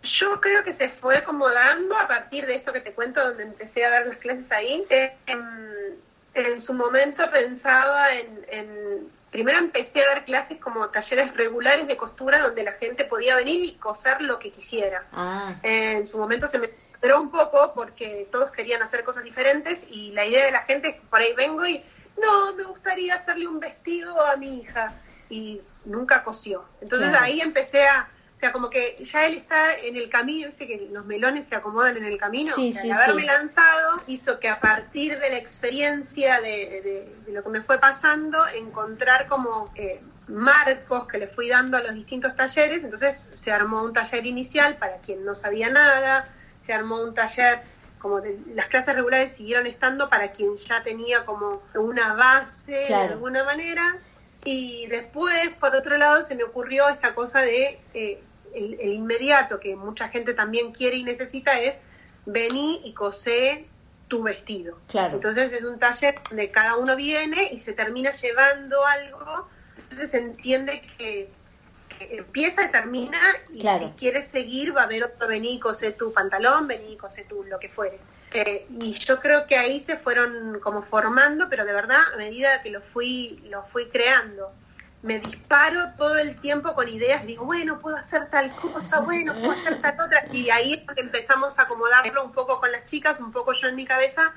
[0.03, 3.85] Yo creo que se fue acomodando a partir de esto que te cuento, donde empecé
[3.85, 4.85] a dar las clases ahí.
[5.25, 12.39] En, su momento pensaba en, Primero empecé a dar clases como talleres regulares de costura
[12.39, 15.05] donde la gente podía venir y coser lo que quisiera.
[15.11, 15.55] Ah.
[15.63, 20.11] En su momento se me esperó un poco porque todos querían hacer cosas diferentes y
[20.11, 21.83] la idea de la gente es que por ahí vengo y
[22.21, 24.93] no, me gustaría hacerle un vestido a mi hija
[25.29, 26.65] y nunca cosió.
[26.81, 30.67] Entonces ahí empecé a, o sea, como que ya él está en el camino, viste
[30.67, 32.53] que los melones se acomodan en el camino.
[32.53, 37.79] Sí, haberme lanzado hizo que a partir de la experiencia de, lo que me fue
[37.79, 42.83] pasando, encontrar como eh, marcos que le fui dando a los distintos talleres.
[42.83, 46.27] Entonces se armó un taller inicial para quien no sabía nada,
[46.65, 47.61] se armó un taller
[47.99, 48.21] como
[48.53, 53.97] las clases regulares siguieron estando para quien ya tenía como una base de alguna manera
[54.45, 58.21] y después, por otro lado, se me ocurrió esta cosa de eh,
[58.53, 61.75] el, inmediato que mucha gente también quiere y necesita es
[62.27, 63.65] vení y cosé
[64.07, 64.77] tu vestido.
[64.87, 65.15] Claro.
[65.15, 69.47] Entonces es un taller donde cada uno viene y se termina llevando algo.
[69.77, 71.27] Entonces se entiende que,
[71.97, 73.17] empieza y termina
[73.51, 76.97] y si quieres seguir va a haber otro vení y cosé tu pantalón, vení y
[76.97, 77.97] cosé tu lo que fuere.
[78.35, 82.61] Eh, y yo creo que ahí se fueron como formando, pero de verdad a medida
[82.61, 84.51] que lo fui, lo fui creando,
[85.03, 89.51] me disparo todo el tiempo con ideas, digo, bueno, puedo hacer tal cosa, bueno, puedo
[89.51, 93.21] hacer tal otra, y ahí es que empezamos a acomodarlo un poco con las chicas,
[93.21, 94.33] un poco yo en mi cabeza,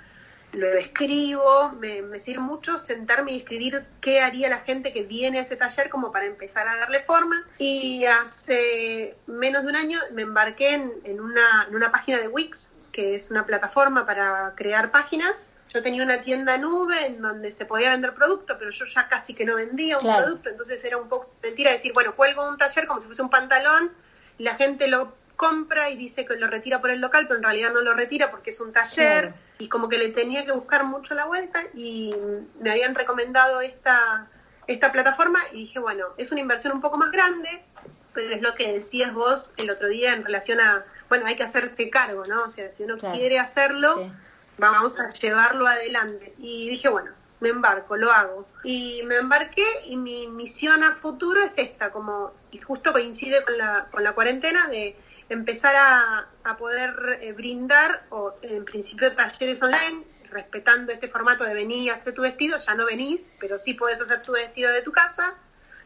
[0.52, 5.40] lo escribo, me, me sirve mucho sentarme y escribir qué haría la gente que viene
[5.40, 7.44] a ese taller como para empezar a darle forma.
[7.58, 12.28] Y hace menos de un año me embarqué en, en, una, en una página de
[12.28, 15.36] Wix que es una plataforma para crear páginas.
[15.68, 19.34] Yo tenía una tienda nube en donde se podía vender producto, pero yo ya casi
[19.34, 22.88] que no vendía un producto, entonces era un poco mentira decir, bueno, cuelgo un taller
[22.88, 23.92] como si fuese un pantalón,
[24.36, 27.44] y la gente lo compra y dice que lo retira por el local, pero en
[27.44, 30.82] realidad no lo retira porque es un taller, y como que le tenía que buscar
[30.82, 32.12] mucho la vuelta, y
[32.60, 34.26] me habían recomendado esta,
[34.66, 37.62] esta plataforma, y dije, bueno, es una inversión un poco más grande,
[38.12, 41.42] pero es lo que decías vos el otro día en relación a bueno, hay que
[41.42, 42.44] hacerse cargo, ¿no?
[42.44, 44.10] O sea, si uno quiere hacerlo,
[44.58, 46.34] vamos a llevarlo adelante.
[46.38, 48.46] Y dije, bueno, me embarco, lo hago.
[48.64, 53.56] Y me embarqué y mi misión a futuro es esta, como, y justo coincide con
[53.56, 54.96] la, con la cuarentena, de
[55.28, 61.54] empezar a, a poder eh, brindar, o en principio talleres online, respetando este formato de
[61.54, 64.82] venir y hacer tu vestido, ya no venís, pero sí podés hacer tu vestido de
[64.82, 65.34] tu casa.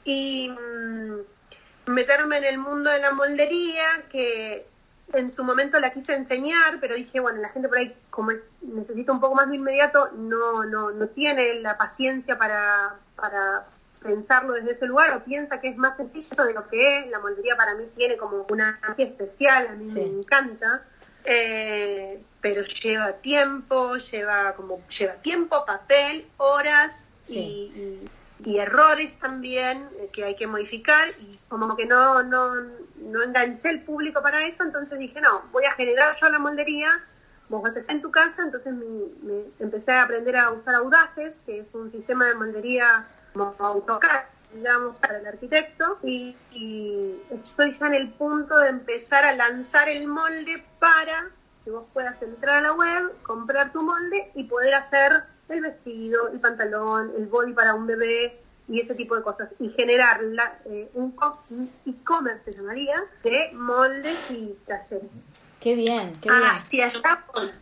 [0.04, 4.66] Y mm, meterme en el mundo de la moldería, que
[5.12, 9.12] en su momento la quise enseñar, pero dije, bueno, la gente por ahí, como necesita
[9.12, 13.66] un poco más de inmediato, no, no, no tiene la paciencia para, para
[14.02, 17.10] pensarlo desde ese lugar o piensa que es más sencillo de lo que es.
[17.10, 20.82] La moldería para mí tiene como una magia especial, a mí me encanta.
[21.24, 28.00] Eh, pero lleva tiempo, lleva como lleva tiempo, papel, horas y
[28.44, 32.54] y errores también eh, que hay que modificar y como que no, no,
[33.04, 36.88] no enganché el público para eso, entonces dije, no, voy a generar yo la moldería,
[37.48, 41.34] vos vas a estar en tu casa, entonces me, empecé a aprender a usar Audaces,
[41.46, 47.72] que es un sistema de moldería como AutoCAD, digamos, para el arquitecto, y, y estoy
[47.72, 51.30] ya en el punto de empezar a lanzar el molde para
[51.64, 56.28] que vos puedas entrar a la web, comprar tu molde y poder hacer el vestido,
[56.28, 59.50] el pantalón, el body para un bebé y ese tipo de cosas.
[59.58, 60.20] Y generar
[60.66, 61.14] eh, un
[61.86, 65.10] e-commerce, se llamaría, de moldes y talleres.
[65.60, 67.52] Qué bien, qué bien.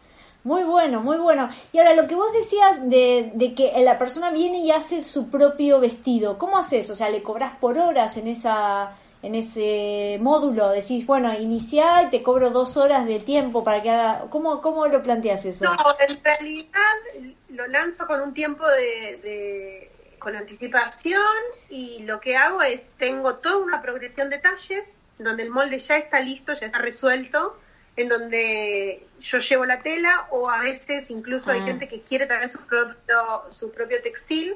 [0.42, 1.50] Muy bueno, muy bueno.
[1.72, 5.30] Y ahora lo que vos decías de, de, que la persona viene y hace su
[5.30, 6.88] propio vestido, ¿cómo haces?
[6.88, 10.70] O sea, ¿le cobras por horas en esa en ese módulo?
[10.70, 14.26] Decís, bueno, inicia y te cobro dos horas de tiempo para que haga...
[14.30, 15.64] ¿Cómo, cómo lo planteas eso?
[15.64, 19.89] No, en realidad lo lanzo con un tiempo de,
[20.20, 21.24] con anticipación
[21.68, 25.96] y lo que hago es, tengo toda una progresión de talles donde el molde ya
[25.96, 27.58] está listo, ya está resuelto,
[27.96, 31.64] en donde yo llevo la tela o a veces incluso hay ah.
[31.64, 34.54] gente que quiere traer su propio, su propio textil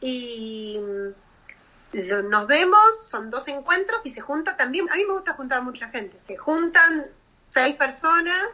[0.00, 0.80] y
[1.92, 5.88] nos vemos, son dos encuentros y se junta también, a mí me gusta juntar mucha
[5.88, 7.06] gente, se juntan
[7.50, 8.48] seis personas,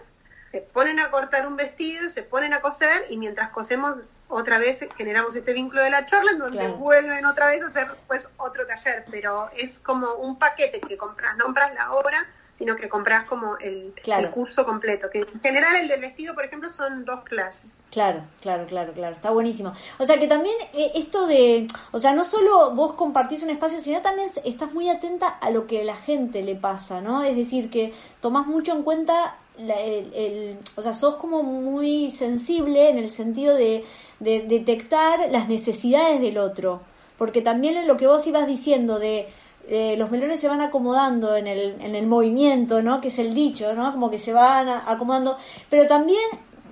[0.51, 4.81] se ponen a cortar un vestido, se ponen a coser y mientras cosemos otra vez
[4.97, 8.67] generamos este vínculo de la charla en donde vuelven otra vez a hacer pues otro
[8.67, 12.27] taller, pero es como un paquete que compras, no compras la obra,
[12.59, 13.95] sino que compras como el,
[14.33, 15.09] curso completo.
[15.11, 17.71] Que en general el del vestido, por ejemplo, son dos clases.
[17.93, 19.73] Claro, claro, claro, claro, está buenísimo.
[19.99, 23.81] O sea que también eh, esto de, o sea, no solo vos compartís un espacio,
[23.81, 27.23] sino también estás muy atenta a lo que a la gente le pasa, ¿no?
[27.23, 32.99] Es decir, que tomás mucho en cuenta, el, o sea, sos como muy sensible en
[32.99, 33.85] el sentido de,
[34.21, 36.81] de detectar las necesidades del otro.
[37.17, 39.29] Porque también en lo que vos ibas diciendo de
[39.69, 43.01] eh, los melones se van acomodando en el, en el movimiento, ¿no?
[43.01, 43.93] Que es el dicho, ¿no?
[43.93, 45.37] Como que se van acomodando.
[45.69, 46.23] Pero también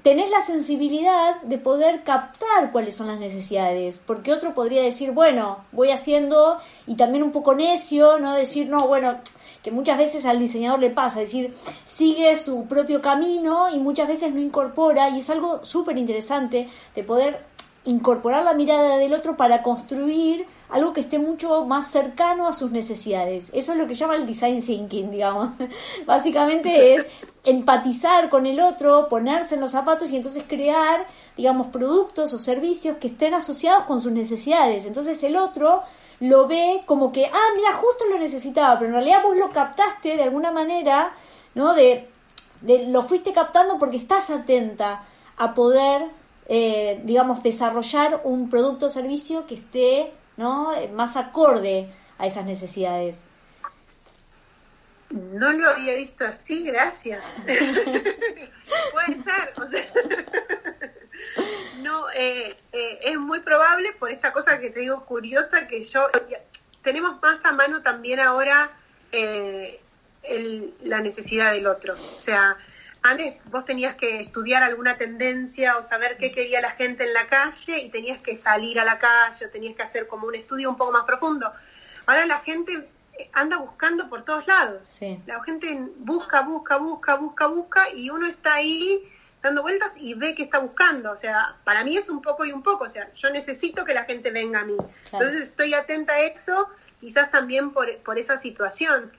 [0.02, 5.64] tenés la sensibilidad de poder captar cuáles son las necesidades, porque otro podría decir, bueno,
[5.72, 8.32] voy haciendo, y también un poco necio, ¿no?
[8.32, 9.16] Decir, no, bueno,
[9.66, 11.52] que muchas veces al diseñador le pasa, es decir,
[11.88, 17.02] sigue su propio camino y muchas veces no incorpora, y es algo súper interesante de
[17.02, 17.40] poder
[17.84, 22.70] incorporar la mirada del otro para construir algo que esté mucho más cercano a sus
[22.70, 23.50] necesidades.
[23.52, 25.50] Eso es lo que llama el design thinking, digamos.
[26.06, 27.06] Básicamente es
[27.42, 32.98] empatizar con el otro, ponerse en los zapatos y entonces crear, digamos, productos o servicios
[32.98, 34.86] que estén asociados con sus necesidades.
[34.86, 35.82] Entonces el otro
[36.20, 40.16] lo ve como que, ah, mira, justo lo necesitaba, pero en realidad vos lo captaste
[40.16, 41.12] de alguna manera,
[41.54, 41.74] ¿no?
[41.74, 42.08] De,
[42.60, 45.04] de lo fuiste captando porque estás atenta
[45.36, 46.06] a poder,
[46.48, 50.72] eh, digamos, desarrollar un producto o servicio que esté ¿no?
[50.92, 53.24] Más acorde a esas necesidades.
[55.10, 57.22] No lo había visto así, gracias.
[57.44, 59.86] Puede ser, o sea,
[61.86, 66.08] no, eh, eh, es muy probable por esta cosa que te digo curiosa que yo,
[66.82, 68.72] tenemos más a mano también ahora
[69.12, 69.80] eh,
[70.82, 72.56] la necesidad del otro, o sea,
[73.02, 77.28] antes vos tenías que estudiar alguna tendencia o saber qué quería la gente en la
[77.28, 80.68] calle y tenías que salir a la calle o tenías que hacer como un estudio
[80.68, 81.52] un poco más profundo.
[82.06, 82.88] Ahora la gente
[83.32, 84.90] anda buscando por todos lados.
[85.26, 89.08] La gente busca, busca, busca, busca, busca y uno está ahí
[89.42, 91.12] dando vueltas y ve que está buscando.
[91.12, 92.84] O sea, para mí es un poco y un poco.
[92.84, 94.76] O sea, yo necesito que la gente venga a mí.
[95.12, 96.68] Entonces estoy atenta a eso,
[97.00, 99.12] quizás también por, por esa situación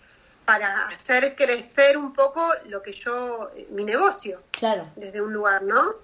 [0.48, 4.42] para hacer crecer un poco lo que yo, mi negocio.
[4.52, 4.88] Claro.
[4.96, 5.96] Desde un lugar, ¿no?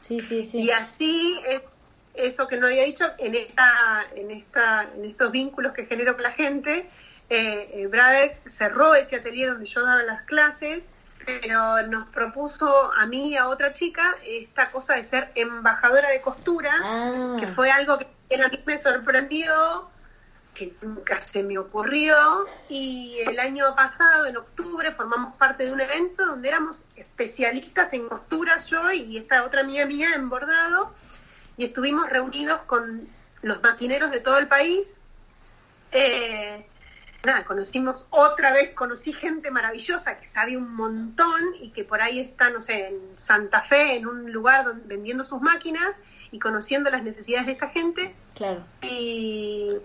[0.00, 0.62] Sí, sí, sí.
[0.62, 1.38] Y así,
[2.14, 6.24] eso que no había dicho, en, esta, en, esta, en estos vínculos que genero con
[6.24, 6.90] la gente,
[7.30, 10.82] eh, eh Brother cerró ese atelier donde yo daba las clases,
[11.28, 16.22] pero nos propuso a mí y a otra chica esta cosa de ser embajadora de
[16.22, 17.36] costura, ah.
[17.38, 19.90] que fue algo que a mí me sorprendió
[20.54, 25.80] que nunca se me ocurrió y el año pasado, en octubre, formamos parte de un
[25.80, 30.92] evento donde éramos especialistas en costura yo y esta otra amiga mía en bordado
[31.56, 33.06] y estuvimos reunidos con
[33.42, 34.96] los maquineros de todo el país.
[35.92, 36.66] Eh,
[37.24, 42.20] nada, conocimos otra vez, conocí gente maravillosa que sabe un montón y que por ahí
[42.20, 45.90] está, no sé, en Santa Fe, en un lugar donde, vendiendo sus máquinas
[46.30, 48.14] y conociendo las necesidades de esta gente.
[48.34, 48.62] Claro.
[48.82, 49.76] Y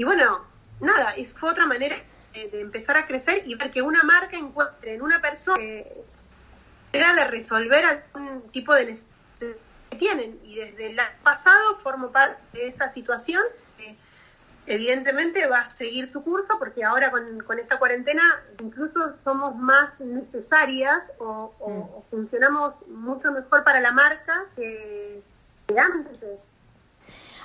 [0.00, 0.40] y bueno,
[0.80, 1.94] nada, fue otra manera
[2.32, 5.92] de, empezar a crecer y ver que una marca encuentre en una persona que
[6.90, 9.56] era de resolver algún tipo de necesidad
[9.90, 10.40] que tienen.
[10.42, 13.42] Y desde el año pasado formo parte de esa situación.
[14.70, 18.22] Evidentemente va a seguir su curso porque ahora con, esta cuarentena
[18.60, 22.10] incluso somos más necesarias o, mm.
[22.10, 25.22] funcionamos mucho mejor para la marca que,
[25.66, 26.18] que antes.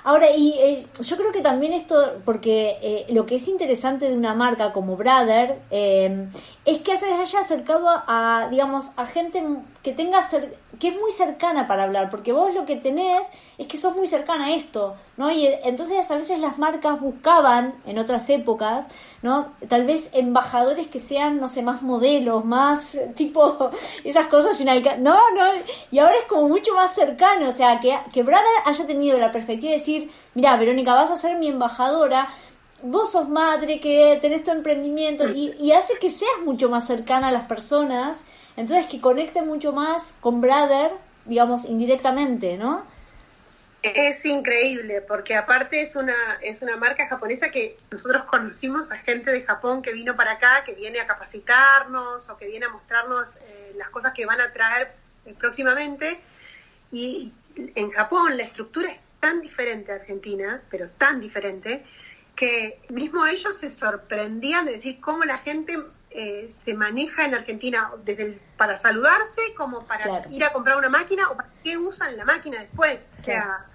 [0.06, 4.14] Ahora, y eh, yo creo que también esto, porque eh, lo que es interesante de
[4.14, 6.28] una marca como Brother eh,
[6.64, 9.42] es que se haya acercado a, digamos, a gente
[9.82, 10.20] que tenga
[10.78, 13.26] que es muy cercana para hablar, porque vos lo que tenés
[13.58, 15.30] es que sos muy cercana a esto, ¿no?
[15.30, 18.86] Y entonces a veces las marcas buscaban en otras épocas,
[19.22, 19.52] ¿no?
[19.68, 23.70] Tal vez embajadores que sean, no sé, más modelos, más tipo
[24.04, 25.00] esas cosas sin alcance.
[25.00, 25.44] No, no,
[25.90, 29.32] y ahora es como mucho más cercano, o sea, que, que Brother haya tenido la
[29.32, 32.28] perspectiva de decir, mira, Verónica, vas a ser mi embajadora,
[32.82, 37.28] vos sos madre, que tenés tu emprendimiento y, y hace que seas mucho más cercana
[37.28, 38.24] a las personas,
[38.56, 40.92] entonces que conecte mucho más con Brother,
[41.24, 42.84] digamos, indirectamente, ¿no?
[43.82, 49.30] Es increíble, porque aparte es una, es una marca japonesa que nosotros conocimos a gente
[49.30, 53.28] de Japón que vino para acá, que viene a capacitarnos o que viene a mostrarnos
[53.36, 54.92] eh, las cosas que van a traer
[55.24, 56.18] eh, próximamente.
[56.90, 61.84] Y en Japón la estructura es tan diferente a Argentina, pero tan diferente,
[62.34, 65.78] que mismo ellos se sorprendían de decir cómo la gente
[66.18, 71.28] eh, se maneja en Argentina, desde para saludarse, como para ir a comprar una máquina
[71.28, 73.06] o para qué usan la máquina después.
[73.20, 73.66] O sea,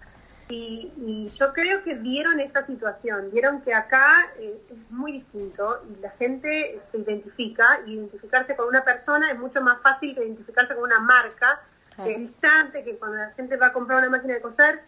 [0.50, 6.02] y, yo creo que vieron esa situación, vieron que acá eh, es muy distinto y
[6.02, 10.74] la gente se identifica, y identificarse con una persona es mucho más fácil que identificarse
[10.74, 11.62] con una marca,
[12.04, 14.82] que es distante, que cuando la gente va a comprar una máquina de coser,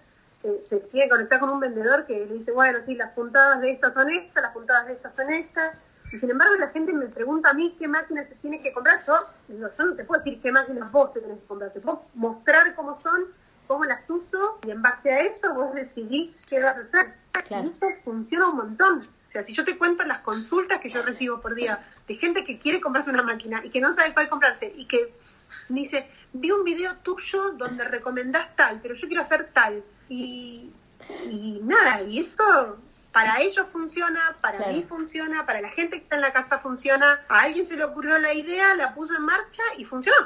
[0.64, 3.74] se tiene que conectar con un vendedor que le dice, bueno, sí, las puntadas de
[3.74, 5.78] estas son estas, las puntadas de estas son estas.
[6.14, 9.04] Y sin embargo la gente me pregunta a mí qué máquinas se tiene que comprar.
[9.08, 9.16] Yo,
[9.50, 11.74] yo no te puedo decir qué máquinas vos te tenés que comprar.
[11.74, 13.26] Te puedo mostrar cómo son,
[13.66, 17.16] cómo las uso y en base a eso vos decidís qué vas a hacer.
[17.50, 19.00] Y eso funciona un montón.
[19.00, 22.46] O sea, si yo te cuento las consultas que yo recibo por día de gente
[22.46, 25.16] que quiere comprarse una máquina y que no sabe cuál comprarse y que
[25.70, 29.84] me dice, vi un video tuyo donde recomendás tal, pero yo quiero hacer tal.
[30.10, 30.72] Y,
[31.26, 32.78] y nada, y eso
[33.14, 37.22] para ellos funciona, para mí funciona, para la gente que está en la casa funciona,
[37.30, 40.18] a alguien se le ocurrió la idea, la puso en marcha y funcionó.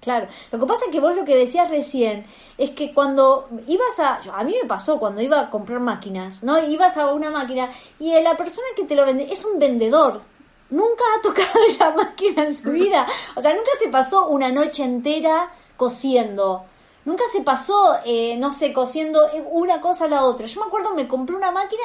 [0.00, 2.24] Claro, lo que pasa es que vos lo que decías recién
[2.56, 6.64] es que cuando ibas a, a mí me pasó cuando iba a comprar máquinas, ¿no?
[6.64, 7.68] Ibas a una máquina
[7.98, 10.22] y la persona que te lo vende es un vendedor,
[10.70, 14.84] nunca ha tocado esa máquina en su vida, o sea, nunca se pasó una noche
[14.84, 16.64] entera cosiendo.
[17.04, 20.48] Nunca se pasó, eh, no sé, cosiendo una cosa a la otra.
[20.48, 21.84] Yo me acuerdo, me compré una máquina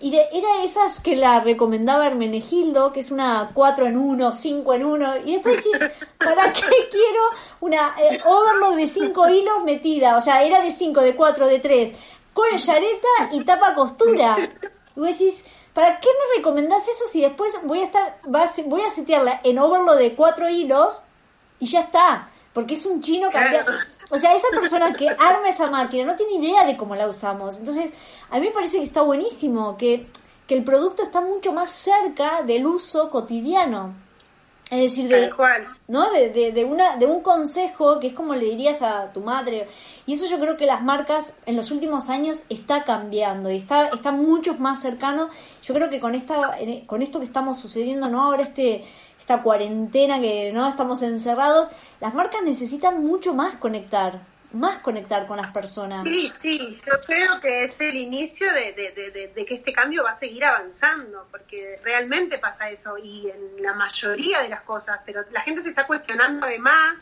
[0.00, 4.84] y era esas que la recomendaba Hermenegildo, que es una 4 en 1, 5 en
[4.84, 5.16] 1.
[5.24, 7.22] Y después decís, ¿para qué quiero
[7.60, 10.16] una eh, overlock de 5 hilos metida?
[10.16, 11.92] O sea, era de 5, de 4, de 3,
[12.32, 14.36] con yareta y tapa costura.
[14.94, 15.42] Y vos decís,
[15.74, 18.18] ¿para qué me recomendás eso si después voy a estar,
[18.66, 21.02] voy a setearla en overlock de 4 hilos
[21.58, 22.28] y ya está?
[22.52, 23.72] Porque es un chino cambiando.
[24.10, 27.58] O sea, esa persona que arma esa máquina no tiene idea de cómo la usamos.
[27.58, 27.92] Entonces,
[28.30, 30.06] a mí me parece que está buenísimo, que,
[30.46, 33.94] que el producto está mucho más cerca del uso cotidiano.
[34.70, 35.32] Es decir, de,
[35.86, 36.10] ¿no?
[36.10, 39.66] De, de, una, de un consejo que es como le dirías a tu madre.
[40.04, 43.88] Y eso yo creo que las marcas en los últimos años está cambiando y está,
[43.88, 45.30] está mucho más cercano.
[45.62, 48.22] Yo creo que con, esta, con esto que estamos sucediendo, ¿no?
[48.22, 48.84] Ahora este,
[49.28, 51.68] esta cuarentena que no estamos encerrados,
[52.00, 54.22] las marcas necesitan mucho más conectar,
[54.54, 56.08] más conectar con las personas.
[56.08, 58.72] Sí, sí, yo creo que es el inicio de,
[59.34, 63.74] de, que este cambio va a seguir avanzando, porque realmente pasa eso y en la
[63.74, 66.94] mayoría de las cosas, pero la gente se está cuestionando además,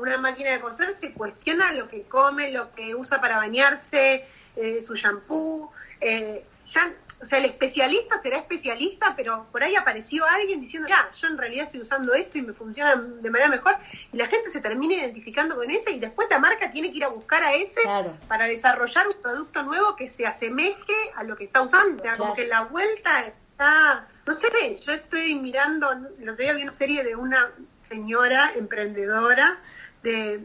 [0.00, 4.24] una máquina de coser se cuestiona lo que come, lo que usa para bañarse,
[4.54, 6.92] eh, su shampoo, eh, ya
[7.22, 11.38] o sea, el especialista será especialista, pero por ahí apareció alguien diciendo, ya, yo en
[11.38, 13.76] realidad estoy usando esto y me funciona de manera mejor,
[14.12, 17.04] y la gente se termina identificando con ese, y después la marca tiene que ir
[17.04, 17.80] a buscar a ese
[18.26, 22.02] para desarrollar un producto nuevo que se asemeje a lo que está usando.
[22.02, 24.48] O sea, como que la vuelta está, no sé,
[24.84, 27.52] yo estoy mirando, el otro día vi una serie de una
[27.82, 29.58] señora emprendedora
[30.02, 30.40] de,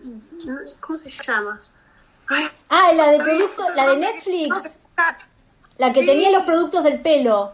[0.79, 1.59] ¿cómo se llama?
[2.69, 4.79] ah, la de producto, la de Netflix.
[5.77, 7.51] La que tenía los productos del pelo.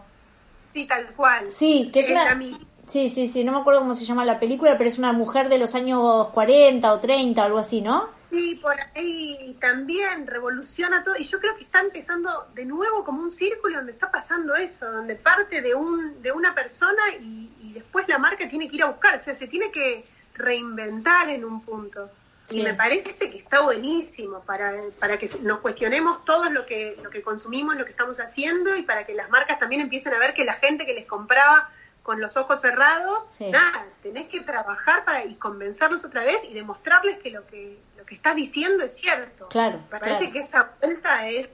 [0.74, 1.52] Sí, tal cual.
[1.52, 2.40] Sí, que es una...
[2.88, 5.48] Sí, sí, sí, no me acuerdo cómo se llama la película, pero es una mujer
[5.48, 8.10] de los años 40 o 30, algo así, ¿no?
[8.30, 11.16] Sí, por ahí también revoluciona todo.
[11.18, 14.92] Y yo creo que está empezando de nuevo como un círculo donde está pasando eso,
[14.92, 18.84] donde parte de, un, de una persona y, y después la marca tiene que ir
[18.84, 20.04] a buscar, o sea, se tiene que
[20.34, 22.10] reinventar en un punto.
[22.50, 27.10] Y me parece que está buenísimo para, para que nos cuestionemos todo lo que, lo
[27.10, 30.34] que consumimos, lo que estamos haciendo y para que las marcas también empiecen a ver
[30.34, 31.70] que la gente que les compraba
[32.04, 37.18] con los ojos cerrados, nada, tenés que trabajar para y convencerlos otra vez y demostrarles
[37.20, 39.48] que lo que lo que estás diciendo es cierto.
[39.48, 39.80] Claro.
[39.90, 41.50] Me parece que esa vuelta es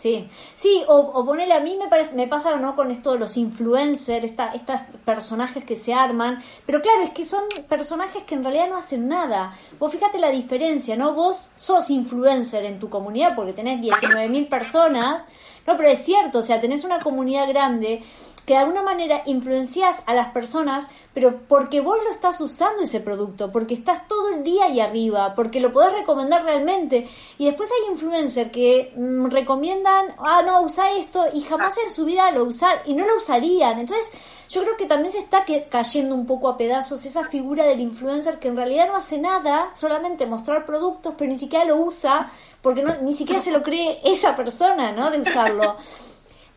[0.00, 3.18] Sí, sí, o, o ponele, a mí me parece, me pasa no con esto de
[3.18, 8.34] los influencers, esta, estos personajes que se arman, pero claro, es que son personajes que
[8.34, 9.54] en realidad no hacen nada.
[9.78, 11.12] Vos fíjate la diferencia, ¿no?
[11.12, 15.26] Vos sos influencer en tu comunidad porque tenés 19.000 personas,
[15.66, 18.02] no, pero es cierto, o sea, tenés una comunidad grande
[18.50, 22.98] que de alguna manera influencias a las personas, pero porque vos lo estás usando ese
[22.98, 27.08] producto, porque estás todo el día ahí arriba, porque lo podés recomendar realmente.
[27.38, 32.04] Y después hay influencers que mm, recomiendan, ah, no, usa esto, y jamás en su
[32.04, 33.78] vida lo usar, y no lo usarían.
[33.78, 34.10] Entonces,
[34.48, 38.40] yo creo que también se está cayendo un poco a pedazos esa figura del influencer
[38.40, 42.32] que en realidad no hace nada, solamente mostrar productos, pero ni siquiera lo usa,
[42.62, 45.08] porque no, ni siquiera se lo cree esa persona, ¿no?
[45.08, 45.76] De usarlo.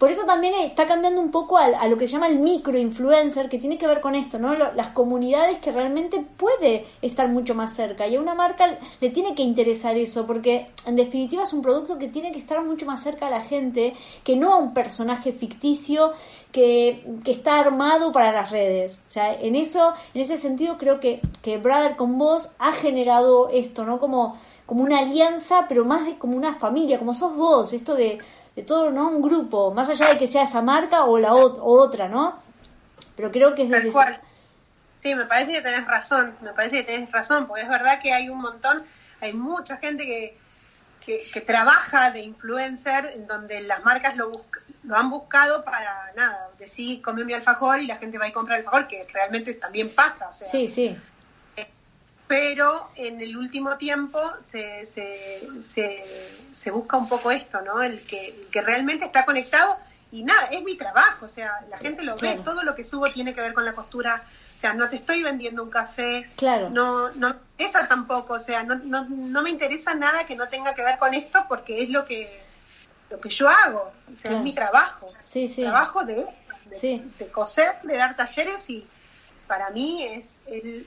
[0.03, 3.57] Por eso también está cambiando un poco a, lo que se llama el microinfluencer, que
[3.57, 4.53] tiene que ver con esto, ¿no?
[4.53, 8.05] las comunidades que realmente puede estar mucho más cerca.
[8.05, 11.97] Y a una marca le tiene que interesar eso, porque en definitiva es un producto
[11.97, 13.93] que tiene que estar mucho más cerca a la gente,
[14.25, 16.11] que no a un personaje ficticio
[16.51, 19.03] que, está armado para las redes.
[19.07, 23.47] O sea, en eso, en ese sentido creo que, que Brother con vos ha generado
[23.47, 24.01] esto, ¿no?
[24.01, 28.19] Como, como una alianza, pero más de como una familia, como sos vos, esto de
[28.55, 29.09] de todo, ¿no?
[29.09, 32.39] Un grupo, más allá de que sea esa marca o la otra, ¿no?
[33.15, 34.21] Pero creo que es Tal cual.
[35.01, 38.13] Sí, me parece que tenés razón, me parece que tenés razón, porque es verdad que
[38.13, 38.83] hay un montón,
[39.19, 40.37] hay mucha gente que,
[41.05, 44.31] que, trabaja de influencer, en donde las marcas lo,
[44.83, 48.55] lo han buscado para nada, decir, come mi alfajor y la gente va y compra
[48.55, 50.29] el alfajor, que realmente también pasa.
[50.29, 50.97] O sea, sí, sí
[52.27, 54.19] pero en el último tiempo
[54.49, 55.47] se, se,
[56.53, 57.83] se, busca un poco esto, ¿no?
[57.83, 59.77] El que, que, realmente está conectado
[60.11, 63.11] y nada, es mi trabajo, o sea, la gente lo ve, todo lo que subo
[63.11, 64.23] tiene que ver con la costura,
[64.63, 66.29] sea, no te estoy vendiendo un café.
[66.37, 66.69] Claro.
[66.69, 70.73] No, no esa tampoco, o sea, no, no, no me interesa nada que no tenga
[70.73, 72.41] que ver con esto porque es lo que
[73.09, 75.11] lo que yo hago, o sea, es mi trabajo.
[75.25, 75.63] Sí, sí.
[75.63, 76.25] Trabajo de,
[76.71, 78.87] de, coser, de dar talleres y
[79.47, 80.85] para mí es, el,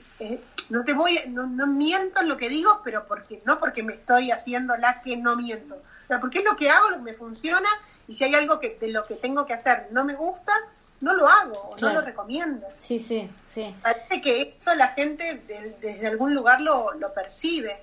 [0.69, 3.93] no te voy, no, no miento en lo que digo, pero porque no porque me
[3.93, 7.03] estoy haciendo la que no miento, o sea, porque es lo que hago, lo que
[7.03, 7.69] me funciona
[8.07, 10.53] y si hay algo que de lo que tengo que hacer no me gusta,
[11.01, 12.65] no lo hago o no lo recomiendo.
[12.79, 13.73] Sí, sí, sí.
[13.81, 15.41] Parece que eso la gente
[15.81, 17.77] desde algún lugar lo, lo percibe.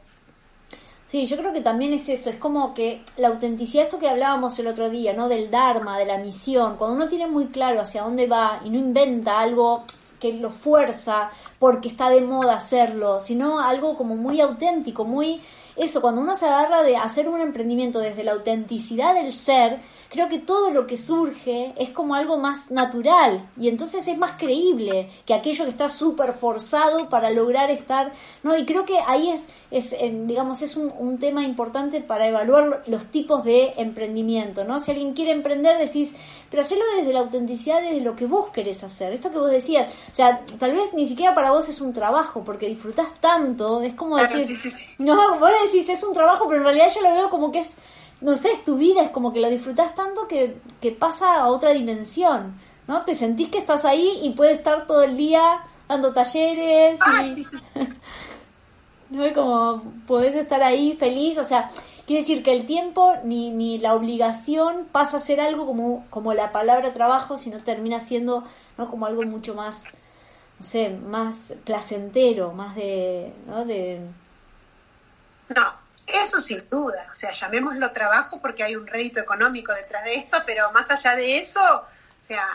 [1.07, 4.59] Sí, yo creo que también es eso, es como que la autenticidad, esto que hablábamos
[4.59, 5.29] el otro día, ¿no?
[5.29, 8.79] Del Dharma, de la misión, cuando uno tiene muy claro hacia dónde va y no
[8.79, 9.85] inventa algo
[10.21, 15.41] que lo fuerza porque está de moda hacerlo, sino algo como muy auténtico, muy
[15.77, 19.81] eso, cuando uno se agarra de hacer un emprendimiento desde la autenticidad del ser,
[20.15, 24.39] creo que todo lo que surge es como algo más natural y entonces es más
[24.39, 28.13] creíble que aquello que está súper forzado para lograr estar,
[28.45, 28.57] ¿no?
[28.57, 29.97] Y creo que ahí es, es
[30.27, 34.79] digamos, es un, un, tema importante para evaluar los tipos de emprendimiento, ¿no?
[34.79, 36.15] Si alguien quiere emprender, decís,
[36.49, 39.13] pero hacerlo desde la autenticidad, desde lo que vos querés hacer.
[39.13, 42.45] Esto que vos decías, o sea, tal vez ni siquiera para vos es un trabajo,
[42.45, 44.57] porque disfrutás tanto, es como decir,
[44.99, 47.75] no, vos decís, es un trabajo, pero en realidad yo lo veo como que es
[48.25, 51.49] no sé, es tu vida, es como que lo disfrutas tanto que, que pasa a
[51.49, 53.03] otra dimensión, ¿no?
[53.03, 57.47] Te sentís que estás ahí y puedes estar todo el día dando talleres y...
[59.11, 59.33] ¿no?
[59.35, 61.71] Como podés estar ahí feliz, o sea,
[62.07, 66.33] quiere decir que el tiempo ni, ni la obligación pasa a ser algo como, como
[66.33, 68.45] la palabra trabajo, sino termina siendo
[68.79, 68.91] ¿no?
[68.91, 69.85] como algo mucho más,
[70.59, 73.35] no sé, más placentero, más de...
[73.47, 73.67] ¿no?
[73.67, 74.01] de
[75.49, 75.75] no,
[76.07, 80.39] eso sin duda, o sea, llamémoslo trabajo porque hay un rédito económico detrás de esto,
[80.45, 82.47] pero más allá de eso, o sea,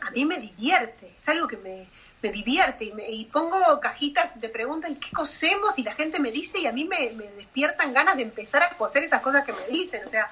[0.00, 1.88] a mí me divierte, es algo que me,
[2.22, 6.18] me divierte y, me, y, pongo cajitas de preguntas y qué cosemos y la gente
[6.18, 9.44] me dice y a mí me, me, despiertan ganas de empezar a coser esas cosas
[9.44, 10.28] que me dicen, o sea,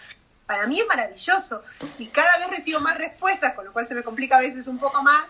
[0.47, 1.63] para mí es maravilloso.
[1.99, 4.79] Y cada vez recibo más respuestas, con lo cual se me complica a veces un
[4.79, 5.25] poco más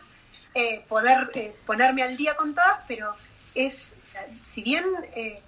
[0.54, 3.14] eh, poder eh, ponerme al día con todas, pero
[3.54, 3.86] es,
[4.42, 4.84] si bien...
[5.14, 5.40] Eh,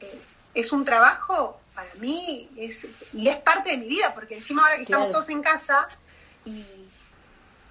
[0.00, 0.20] eh
[0.54, 4.76] es un trabajo para mí es, y es parte de mi vida, porque encima ahora
[4.76, 5.88] que estamos todos en casa
[6.44, 6.64] y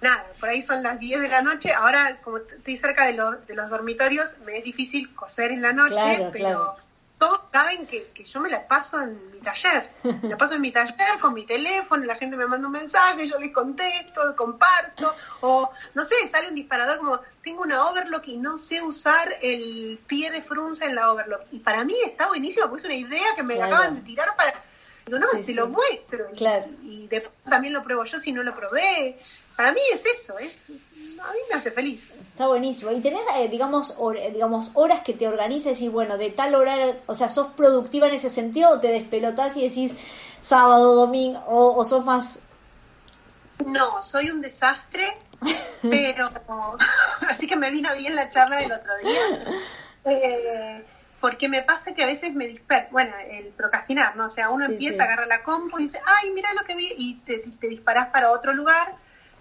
[0.00, 3.46] nada, por ahí son las 10 de la noche, ahora como estoy cerca de, los
[3.46, 6.76] de los dormitorios, me es difícil coser en la noche, pero
[7.20, 9.90] todos saben que, que, yo me la paso en mi taller.
[10.22, 13.26] Me la paso en mi taller con mi teléfono, la gente me manda un mensaje,
[13.26, 18.38] yo les contesto, comparto, o no sé, sale un disparador como, tengo una overlock y
[18.38, 21.42] no sé usar el pie de frunza en la overlock.
[21.52, 24.54] Y para mí está buenísimo, porque es una idea que me acaban de tirar para...
[25.04, 26.26] Digo, no, te lo muestro.
[26.82, 29.18] Y, después también lo pruebo yo si no lo probé.
[29.56, 30.50] Para mí es eso, ¿eh?
[31.22, 32.00] a mí me hace feliz.
[32.30, 32.90] Está buenísimo.
[32.90, 33.96] ¿Y tenés, eh, digamos,
[34.32, 38.14] digamos, horas que te organizas y bueno, de tal hora, o sea, sos productiva en
[38.14, 39.92] ese sentido o te despelotás y decís
[40.40, 42.46] sábado, domingo, o, sos más...
[43.66, 45.18] No, soy un desastre,
[45.82, 46.30] pero...
[47.28, 49.20] así que me vino bien la charla del otro día.
[50.06, 50.84] Eh,
[51.20, 54.26] porque me pasa que a veces me disperso, bueno, el procrastinar, ¿no?
[54.26, 56.90] O sea, uno empieza, a agarrar la compu y dice, ay, mira lo que vi,
[56.96, 58.94] y te, te disparás para otro lugar,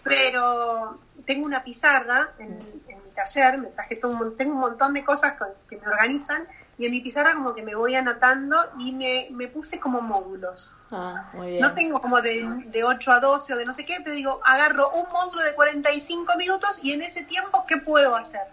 [0.04, 1.00] pero
[1.30, 5.36] tengo una pizarra en, mi taller, me traje todo tengo un montón de cosas
[5.70, 6.48] que me organizan
[6.80, 10.76] y en mi pizarra como que me voy anotando y me, me puse como módulos.
[10.90, 11.62] Ah, muy bien.
[11.62, 14.42] No tengo como de, de 8 a 12 o de no sé qué, pero digo,
[14.44, 18.48] agarro un módulo de 45 minutos y en ese tiempo, ¿qué puedo hacer?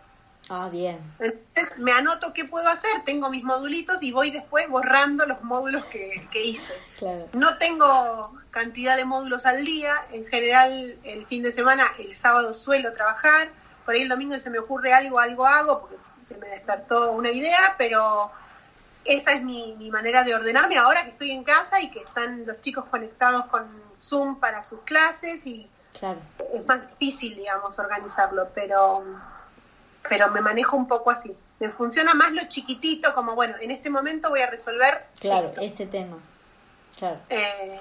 [0.48, 0.98] Ah, bien.
[1.18, 5.84] Entonces me anoto qué puedo hacer, tengo mis modulitos y voy después borrando los módulos
[5.86, 6.74] que, hice.
[7.32, 12.54] No tengo cantidad de módulos al día, en general el fin de semana, el sábado
[12.54, 13.48] suelo trabajar,
[13.84, 15.96] por ahí el domingo se me ocurre algo, algo hago, porque
[16.28, 18.30] se me despertó una idea, pero
[19.04, 22.46] esa es mi, mi manera de ordenarme ahora que estoy en casa y que están
[22.46, 23.66] los chicos conectados con
[24.00, 25.68] Zoom para sus clases y
[26.54, 29.02] es más difícil, digamos, organizarlo, pero
[30.08, 31.34] pero me manejo un poco así.
[31.58, 35.06] Me funciona más lo chiquitito, como bueno, en este momento voy a resolver.
[35.20, 36.18] Claro, este tema.
[36.98, 37.18] Claro.
[37.28, 37.80] Eh,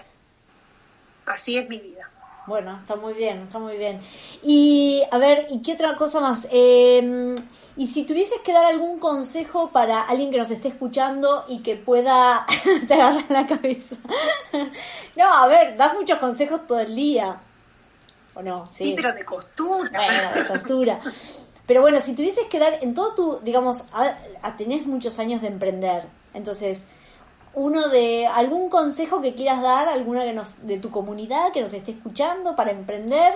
[1.25, 2.09] así es mi vida.
[2.47, 4.01] Bueno, está muy bien, está muy bien.
[4.43, 6.47] Y a ver, ¿y qué otra cosa más?
[6.51, 7.35] Eh,
[7.77, 11.75] y si tuvieses que dar algún consejo para alguien que nos esté escuchando y que
[11.75, 12.45] pueda
[12.87, 13.97] te agarrar la cabeza.
[15.15, 17.37] no, a ver, das muchos consejos todo el día.
[18.33, 18.67] ¿O no?
[18.77, 19.89] Sí, sí pero de costura.
[19.91, 20.99] Bueno, de costura.
[21.67, 25.47] Pero bueno, si tuvieses que dar en todo tu, digamos, a, tenés muchos años de
[25.47, 26.03] emprender,
[26.33, 26.87] entonces,
[27.53, 31.73] uno de algún consejo que quieras dar, alguna de, nos, de tu comunidad que nos
[31.73, 33.33] esté escuchando para emprender,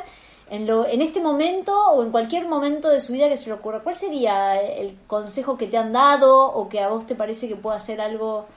[0.50, 3.54] en, lo, en este momento o en cualquier momento de su vida que se le
[3.54, 7.48] ocurra, ¿cuál sería el consejo que te han dado o que a vos te parece
[7.48, 8.48] que pueda ser algo?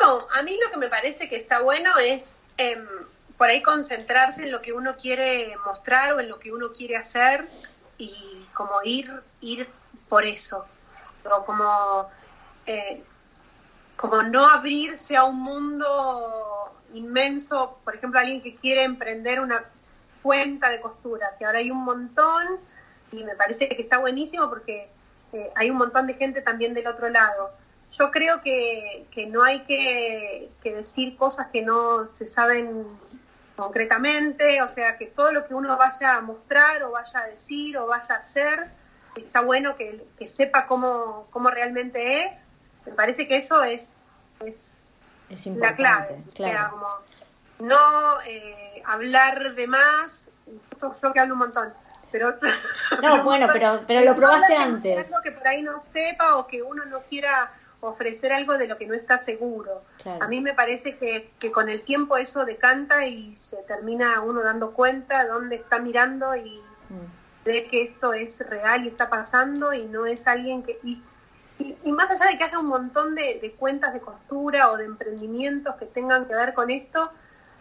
[0.00, 2.86] No, a mí lo que me parece que está bueno es em,
[3.36, 6.96] por ahí concentrarse en lo que uno quiere mostrar o en lo que uno quiere
[6.96, 7.46] hacer
[7.98, 9.10] y como ir,
[9.40, 9.68] ir
[10.08, 10.64] por eso,
[11.24, 12.08] o como,
[12.66, 13.02] eh,
[13.96, 19.64] como no abrirse a un mundo inmenso, por ejemplo, alguien que quiere emprender una
[20.22, 22.58] cuenta de costura, que ahora hay un montón
[23.12, 24.88] y me parece que está buenísimo porque
[25.32, 27.50] eh, hay un montón de gente también del otro lado.
[27.98, 32.86] Yo creo que, que no hay que, que decir cosas que no se saben
[33.56, 37.78] concretamente, o sea, que todo lo que uno vaya a mostrar o vaya a decir
[37.78, 38.66] o vaya a hacer,
[39.16, 42.38] está bueno que, que sepa cómo, cómo realmente es.
[42.86, 43.92] Me parece que eso es,
[44.44, 46.22] es, la clave.
[46.34, 46.70] Claro.
[46.72, 46.88] como
[47.60, 50.28] no eh, hablar de más,
[50.80, 51.72] yo, que hablo un montón,
[52.10, 52.34] pero...
[53.00, 55.06] No, bueno, pero, pero lo probaste antes.
[55.06, 57.52] Algo que por ahí no sepa o que uno no quiera
[57.88, 59.82] ofrecer algo de lo que no está seguro.
[60.20, 64.42] A mí me parece que, que, con el tiempo eso decanta y se termina uno
[64.42, 66.60] dando cuenta de dónde está mirando y
[66.90, 67.44] mm.
[67.44, 70.78] ve que esto es real y está pasando y no es alguien que...
[70.82, 71.02] Y,
[71.84, 74.86] y, más allá de que haya un montón de, de, cuentas de costura o de
[74.86, 77.10] emprendimientos que tengan que ver con esto,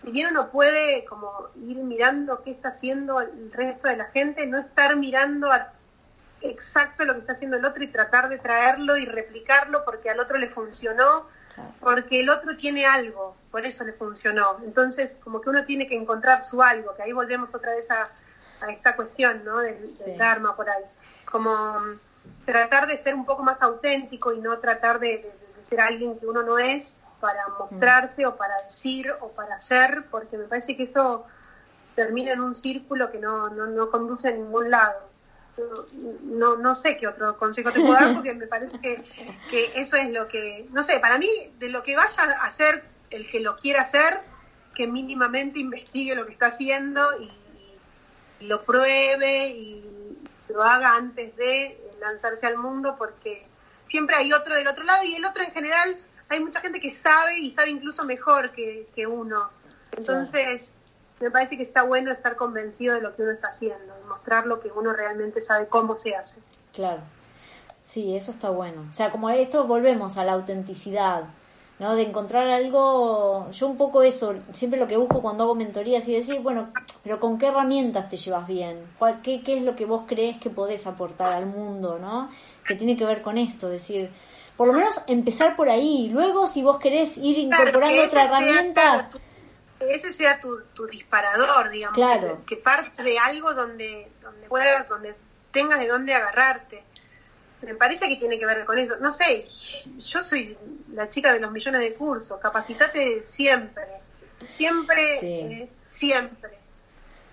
[0.04, 4.48] si bien uno puede como ir mirando qué está haciendo el resto de la gente,
[4.48, 5.74] no estar mirando a
[6.44, 10.20] exacto lo que está haciendo el otro y tratar de traerlo y replicarlo porque al
[10.20, 11.28] otro le funcionó,
[11.80, 14.58] porque el otro tiene algo, por eso le funcionó.
[14.64, 18.10] Entonces, como que uno tiene que encontrar su algo, que ahí volvemos otra vez a,
[18.70, 19.60] esta cuestión, ¿no?
[19.60, 20.84] Del, Dharma por ahí.
[21.30, 22.00] Como mm,
[22.46, 25.32] tratar de ser un poco más auténtico y no tratar de,
[25.64, 30.38] ser alguien que uno no es para mostrarse o para decir o para hacer, porque
[30.38, 31.26] me parece que eso
[31.96, 35.13] termina en un círculo que no, no, no conduce a ningún lado
[36.24, 40.10] no, no sé qué otro consejo te puedo dar porque me parece que, eso es
[40.12, 41.30] lo que, no sé, para mí,
[41.60, 44.22] de lo que vaya a hacer el que lo quiera hacer,
[44.76, 47.32] que mínimamente investigue lo que está haciendo y,
[48.42, 49.86] lo pruebe y
[50.50, 53.48] lo haga antes de lanzarse al mundo porque
[53.88, 55.98] siempre hay otro del otro lado y el otro en general
[56.28, 59.50] hay mucha gente que sabe y sabe incluso mejor que, que uno.
[59.96, 60.76] Entonces,
[61.24, 64.60] me parece que está bueno estar convencido de lo que uno está haciendo mostrar lo
[64.60, 66.42] que uno realmente sabe cómo se hace.
[66.74, 67.02] Claro,
[67.86, 68.86] sí, eso está bueno.
[68.90, 71.24] O sea, como esto volvemos a la autenticidad,
[71.80, 71.96] ¿no?
[71.96, 76.16] De encontrar algo, yo un poco eso, siempre lo que busco cuando hago mentorías y
[76.16, 76.72] decir, bueno,
[77.04, 78.84] pero ¿con qué herramientas te llevas bien?
[79.00, 82.30] ¿Cuál, qué, ¿Qué es lo que vos crees que podés aportar al mundo, ¿no?
[82.66, 84.10] Que tiene que ver con esto, decir,
[84.58, 86.10] por lo menos empezar por ahí.
[86.10, 89.10] Luego, si vos querés ir incorporando otra herramienta
[89.90, 92.00] ese sea tu, tu disparador, digamos,
[92.46, 95.16] que, parte de algo donde, donde puedas, donde
[95.52, 96.84] tengas de dónde agarrarte.
[97.62, 98.96] Me parece que tiene que ver con eso.
[98.98, 99.48] No sé,
[100.00, 100.58] yo soy
[100.94, 103.84] la chica de los millones de cursos, capacitate siempre,
[104.58, 106.52] siempre, eh, siempre.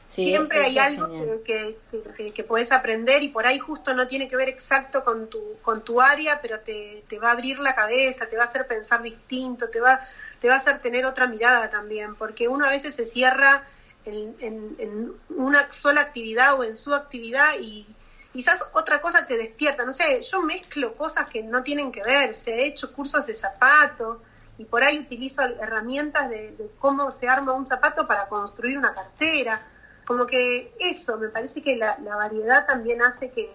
[0.08, 1.78] siempre hay algo que,
[2.16, 5.58] que, que, puedes aprender y por ahí justo no tiene que ver exacto con tu,
[5.62, 8.68] con tu área, pero te, te va a abrir la cabeza, te va a hacer
[8.68, 10.00] pensar distinto, te va
[10.40, 13.64] te va a hacer tener otra mirada también, porque uno a veces se cierra
[14.04, 17.86] en, una sola actividad o en su actividad y
[18.32, 19.84] quizás otra cosa te despierta.
[19.84, 23.34] No sé, yo mezclo cosas que no tienen que ver, se he hecho cursos de
[23.34, 24.18] zapatos
[24.58, 29.66] y por ahí utilizo herramientas de, cómo se arma un zapato para construir una cartera.
[30.06, 33.52] Como que eso, me parece que la, variedad también hace que,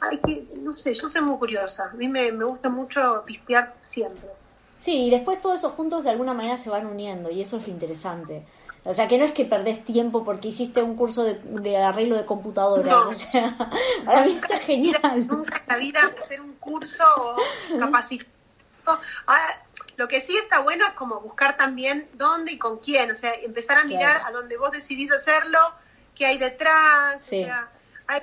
[0.00, 3.74] hay que, no sé, yo soy muy curiosa, a mí me, me gusta mucho pispear
[3.82, 4.37] siempre.
[4.80, 7.66] Sí, y después todos esos puntos de alguna manera se van uniendo y eso es
[7.66, 8.44] lo interesante.
[8.84, 12.24] O sea, que no es que perdés tiempo porque hiciste un curso de, arreglo de
[12.24, 13.06] computadoras.
[13.06, 13.54] O sea,
[14.04, 15.26] para mí está genial.
[15.26, 17.36] Nunca en la vida hacer un curso o
[19.96, 23.10] lo que sí está bueno es como buscar también dónde y con quién.
[23.10, 25.58] O sea, empezar a mirar a dónde vos decidís hacerlo,
[26.14, 27.20] qué hay detrás.
[27.22, 27.68] O sea,
[28.06, 28.22] hay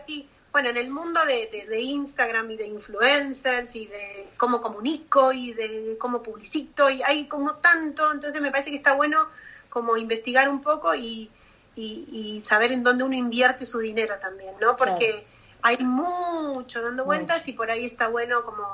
[0.55, 5.51] bueno, en el mundo de, de, Instagram y de influencers y de cómo comunico y
[5.51, 9.27] de cómo publicito y hay como tanto, entonces me parece que está bueno
[9.67, 11.29] como investigar un poco y,
[11.75, 14.77] y, saber en dónde uno invierte su dinero también, ¿no?
[14.77, 15.25] Porque
[15.61, 18.65] hay mucho dando vueltas y por ahí está bueno como,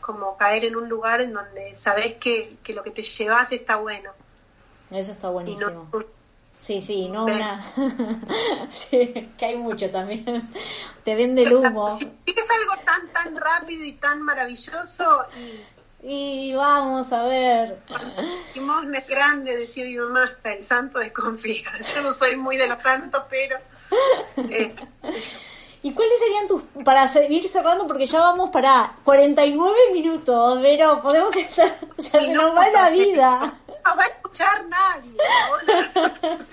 [0.00, 3.76] como caer en un lugar en donde sabes que, que lo que te llevas está
[3.76, 4.10] bueno.
[4.90, 5.88] Eso está buenísimo.
[6.62, 7.64] Sí, sí, no una.
[8.70, 10.24] sí, que hay mucho también.
[11.04, 11.98] Te vende el humo.
[11.98, 15.24] Es algo tan, tan rápido y tan maravilloso.
[16.02, 17.78] Y, vamos a ver.
[18.54, 21.70] Limosna es grande, decía mi mamá, hasta el santo desconfía.
[21.94, 23.56] Yo no soy muy de los santos, pero...
[24.48, 24.74] Eh,
[25.82, 31.34] ¿Y cuáles serían tus, para seguir cerrando, porque ya vamos para 49 minutos, pero podemos
[31.34, 33.54] estar, se nos va la vida.
[33.84, 35.10] No va a escuchar nadie.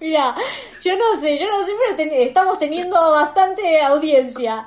[0.00, 0.34] Mira,
[0.80, 4.66] yo no sé, yo no sé, pero estamos teniendo bastante audiencia.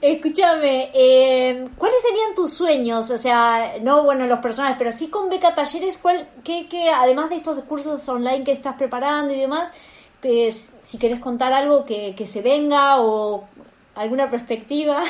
[0.00, 3.10] Escúchame, eh, ¿cuáles serían tus sueños?
[3.10, 7.30] O sea, no, bueno, los personales, pero sí con Beca Talleres, ¿cuál, qué, qué, además
[7.30, 9.72] de estos cursos online que estás preparando y demás,
[10.20, 13.48] pues, si querés contar algo que, que se venga o
[13.94, 15.04] alguna perspectiva.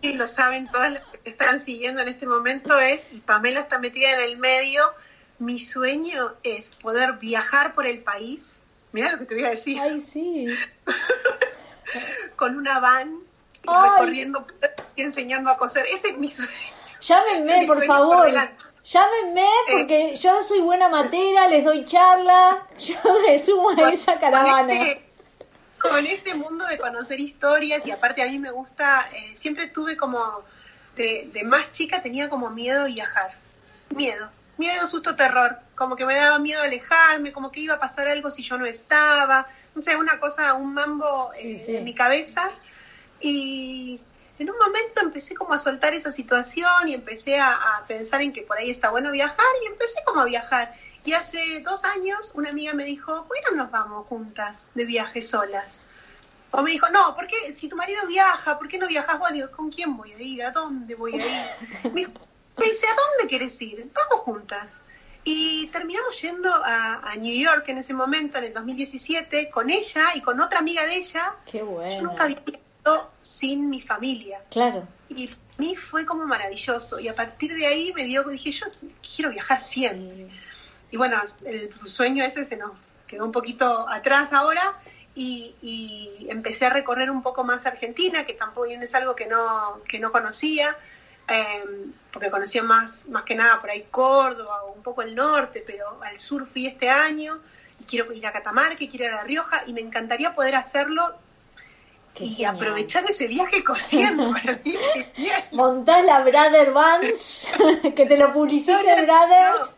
[0.00, 3.78] Sí, lo saben todas las que están siguiendo en este momento es, y Pamela está
[3.78, 4.82] metida en el medio,
[5.38, 8.58] mi sueño es poder viajar por el país.
[8.92, 9.78] Mira lo que te voy a decir.
[9.80, 10.48] Ay, sí.
[12.36, 13.18] Con una van
[13.62, 14.46] y recorriendo
[14.96, 15.86] y enseñando a coser.
[15.86, 16.52] Ese es mi sueño.
[17.00, 18.32] Llámenme, por favor.
[18.84, 22.94] Llámenme porque yo soy buena matera, les doy charla, yo
[23.26, 24.74] me sumo a esa caravana.
[24.74, 25.04] Este,
[25.78, 29.96] con este mundo de conocer historias y aparte a mí me gusta, eh, siempre tuve
[29.96, 30.42] como,
[30.96, 33.32] de, de, más chica tenía como miedo a viajar,
[33.88, 38.08] miedo, miedo, susto, terror, como que me daba miedo alejarme, como que iba a pasar
[38.08, 42.50] algo si yo no estaba, no sé, una cosa, un mambo eh, en mi cabeza
[43.20, 44.00] y
[44.38, 48.42] en un momento empecé como a soltar esa situación y empecé a, pensar en que
[48.42, 50.74] por ahí está bueno viajar y empecé como a viajar.
[51.04, 54.84] Y hace dos años una amiga me dijo, ¿por qué no nos vamos juntas de
[54.84, 55.82] viaje solas?
[56.50, 57.52] O me dijo, no, ¿por qué?
[57.52, 59.32] Si tu marido viaja, ¿por qué no viajas vos?
[59.32, 60.44] Digo, ¿con quién voy a ir?
[60.44, 61.92] ¿A dónde voy a ir?
[61.92, 62.06] Me
[62.62, 63.90] dice, ¿a dónde querés ir?
[63.92, 64.68] Vamos juntas.
[65.24, 70.08] Y terminamos yendo a, a, New York en ese momento, en el 2017, con ella
[70.14, 71.34] y con otra amiga de ella.
[71.50, 71.96] Qué bueno.
[71.96, 72.42] Yo nunca había
[73.22, 74.40] sin mi familia.
[74.50, 74.86] Claro.
[75.08, 76.98] Y a mí fue como maravilloso.
[77.00, 78.66] Y a partir de ahí me dio, dije, yo
[79.14, 80.28] quiero viajar siempre.
[80.90, 82.72] Y bueno, el sueño ese se nos
[83.06, 84.74] quedó un poquito atrás ahora.
[85.16, 89.80] Y, y, empecé a recorrer un poco más Argentina, que tampoco es algo que no,
[89.86, 90.76] que no conocía,
[91.28, 91.64] eh,
[92.12, 96.02] porque conocía más, más que nada por ahí Córdoba o un poco el norte, pero
[96.02, 97.40] al sur fui este año
[97.80, 101.14] y quiero ir a Catamarca, quiero ir a La Rioja y me encantaría poder hacerlo
[102.20, 104.76] y aprovechar ese viaje cosiendo para mí.
[105.52, 107.48] Montás la Brother Vans,
[107.96, 109.76] que te lo publicite Brothers.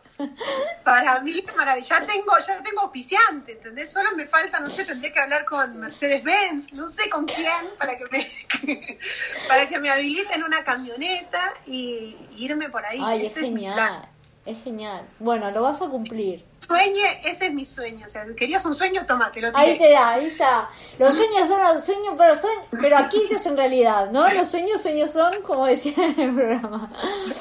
[0.83, 1.99] Para mí maravilla.
[1.99, 3.91] Ya tengo, ya tengo auspiciante, ¿entendés?
[3.91, 7.67] Solo me falta, no sé, tendría que hablar con Mercedes Benz, no sé con quién,
[7.77, 8.99] para que me,
[9.47, 12.99] para que me habiliten una camioneta y, irme por ahí.
[13.01, 14.07] Ay, es genial.
[14.45, 15.05] Es genial.
[15.19, 16.43] Bueno, lo vas a cumplir.
[16.59, 18.05] Sueñe, ese es mi sueño.
[18.05, 19.51] O sea, querías un sueño, tómatelo.
[19.53, 20.69] Ahí te da, ahí está.
[20.97, 22.33] Los sueños son los sueños, pero,
[22.81, 24.29] pero aquí se hacen realidad, ¿no?
[24.29, 26.91] Los sueños, sueños son, como decía en el programa.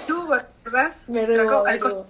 [0.06, 0.28] Tú,
[0.66, 0.94] ¿verdad?
[1.06, 2.06] Me rubo,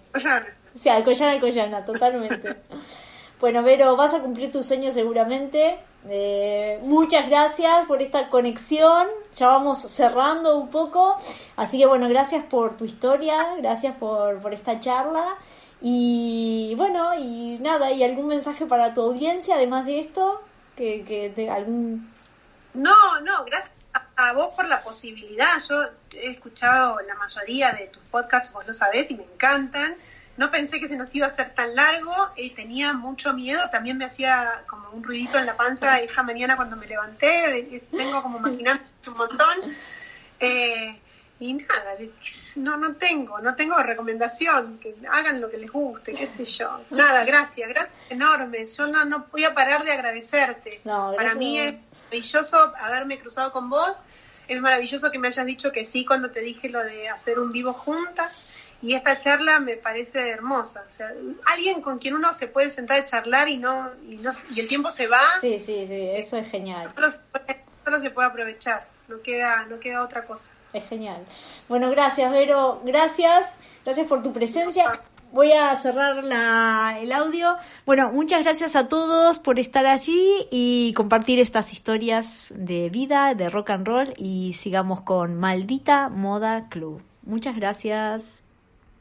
[0.80, 2.57] Sí, Alcoyana, Alcoyana, totalmente.
[3.40, 5.78] bueno, Vero, vas a cumplir tu sueño seguramente.
[6.09, 9.09] Eh, muchas gracias por esta conexión.
[9.34, 11.16] Ya vamos cerrando un poco.
[11.57, 15.36] Así que bueno, gracias por tu historia, gracias por, por esta charla.
[15.80, 20.42] Y bueno, y nada, ¿y algún mensaje para tu audiencia además de esto?
[20.74, 22.11] Que, que de algún...
[22.74, 23.76] No, no, gracias
[24.17, 25.62] a vos por la posibilidad.
[25.69, 29.97] Yo he escuchado la mayoría de tus podcasts, vos lo sabés, y me encantan
[30.37, 33.97] no pensé que se nos iba a hacer tan largo, y tenía mucho miedo, también
[33.97, 38.39] me hacía como un ruidito en la panza esta mañana cuando me levanté, tengo como
[38.39, 39.77] maquinando un montón.
[40.39, 41.01] Eh,
[41.39, 41.97] y nada,
[42.57, 46.81] no, no tengo, no tengo recomendación, que hagan lo que les guste, qué sé yo.
[46.91, 48.75] Nada, gracias, gracias enormes.
[48.77, 50.81] Yo no, no voy a parar de agradecerte.
[50.85, 51.75] Para mí es
[52.07, 53.96] maravilloso haberme cruzado con vos,
[54.48, 57.50] es maravilloso que me hayas dicho que sí cuando te dije lo de hacer un
[57.50, 58.32] vivo juntas
[58.82, 60.84] y esta charla me parece hermosa.
[60.88, 61.12] O sea,
[61.46, 64.68] alguien con quien uno se puede sentar a charlar y no, y, no, y el
[64.68, 65.22] tiempo se va.
[65.40, 66.92] Sí, sí, sí, eso es genial.
[67.84, 70.50] Solo, se puede aprovechar, no queda, no queda otra cosa.
[70.72, 71.24] Es genial.
[71.68, 72.82] Bueno, gracias, Vero.
[72.84, 73.46] Gracias.
[73.84, 75.00] Gracias por tu presencia.
[75.33, 77.57] Voy a cerrar la, el audio.
[77.85, 83.51] Bueno, muchas gracias a todos por estar allí y compartir estas historias de vida, de
[83.51, 87.03] rock and roll y sigamos con Maldita Moda Club.
[87.22, 88.45] Muchas gracias.